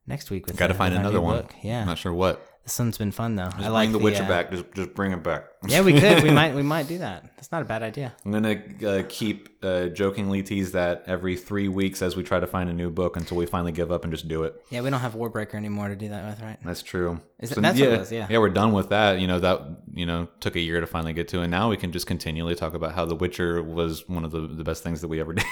[0.06, 0.78] next week with Got to Mm-hmm.
[0.78, 1.38] find another one.
[1.38, 1.54] book.
[1.62, 2.44] Yeah, I'm not sure what.
[2.68, 3.48] This one's been fun though.
[3.48, 4.50] Just I like bring the Witcher uh, back.
[4.50, 5.44] Just just bring it back.
[5.66, 6.22] Yeah, we could.
[6.22, 6.54] We might.
[6.54, 7.24] We might do that.
[7.36, 8.14] That's not a bad idea.
[8.26, 12.46] I'm gonna uh, keep uh, jokingly tease that every three weeks as we try to
[12.46, 14.54] find a new book until we finally give up and just do it.
[14.68, 16.58] Yeah, we don't have Warbreaker anymore to do that with, right?
[16.62, 17.20] That's true.
[17.40, 18.26] Is it- that's yeah, was, yeah.
[18.28, 19.18] yeah, we're done with that.
[19.18, 19.62] You know that
[19.94, 22.54] you know took a year to finally get to, and now we can just continually
[22.54, 25.32] talk about how The Witcher was one of the, the best things that we ever
[25.34, 25.44] did.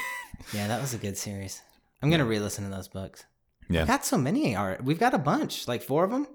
[0.52, 1.62] Yeah, that was a good series.
[2.02, 3.24] I'm gonna re-listen to those books.
[3.70, 4.84] yeah, we Got so many art.
[4.84, 6.26] We've got a bunch, like four of them.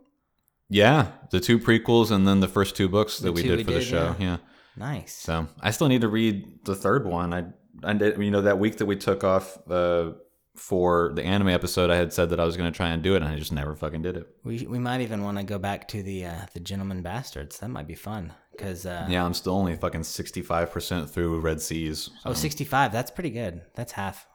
[0.71, 3.63] Yeah, the two prequels and then the first two books that The we did we
[3.63, 4.15] for the show.
[4.19, 4.25] yeah.
[4.25, 4.37] yeah.
[4.77, 5.13] Nice.
[5.13, 7.33] So I still need to read the third one.
[7.33, 7.43] I,
[7.83, 10.11] I did, you know, that week that we took off uh,
[10.55, 13.13] for the anime episode, I had said that I was going to try and do
[13.15, 14.27] it, and I just never fucking did it.
[14.43, 17.59] We we might even want to go back to the uh, the Gentleman Bastards.
[17.59, 22.09] That might be fun because uh, Yeah, I'm still only fucking 65% through Red Seas.
[22.23, 22.91] so, oh 65.
[22.91, 23.61] That's pretty good.
[23.75, 24.27] That's half,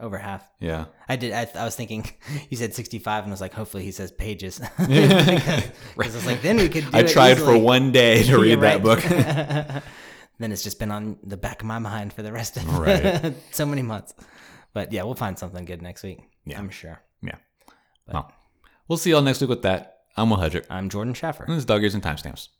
[0.00, 0.48] over half.
[0.60, 0.86] yeah.
[1.08, 1.32] I did.
[1.32, 2.04] I, I was thinking
[2.50, 5.68] you said 65, and I was like, hopefully he says pages because
[5.98, 6.84] I was like, then we could.
[6.90, 9.00] Do I it tried for one day to read that book.
[10.38, 13.34] then it's just been on the back of my mind for the rest of Right.
[13.52, 14.14] so many months.
[14.72, 16.20] But yeah, we'll find something good next week.
[16.44, 16.58] Yeah.
[16.58, 17.00] I'm sure.
[17.22, 17.36] yeah.
[18.12, 18.32] Well,
[18.88, 20.00] we'll see y'all next week with that.
[20.16, 20.66] I'm Will Hedrick.
[20.70, 21.44] I'm Jordan Schaffer.
[21.48, 22.48] This is Dog Ears and Timestamps.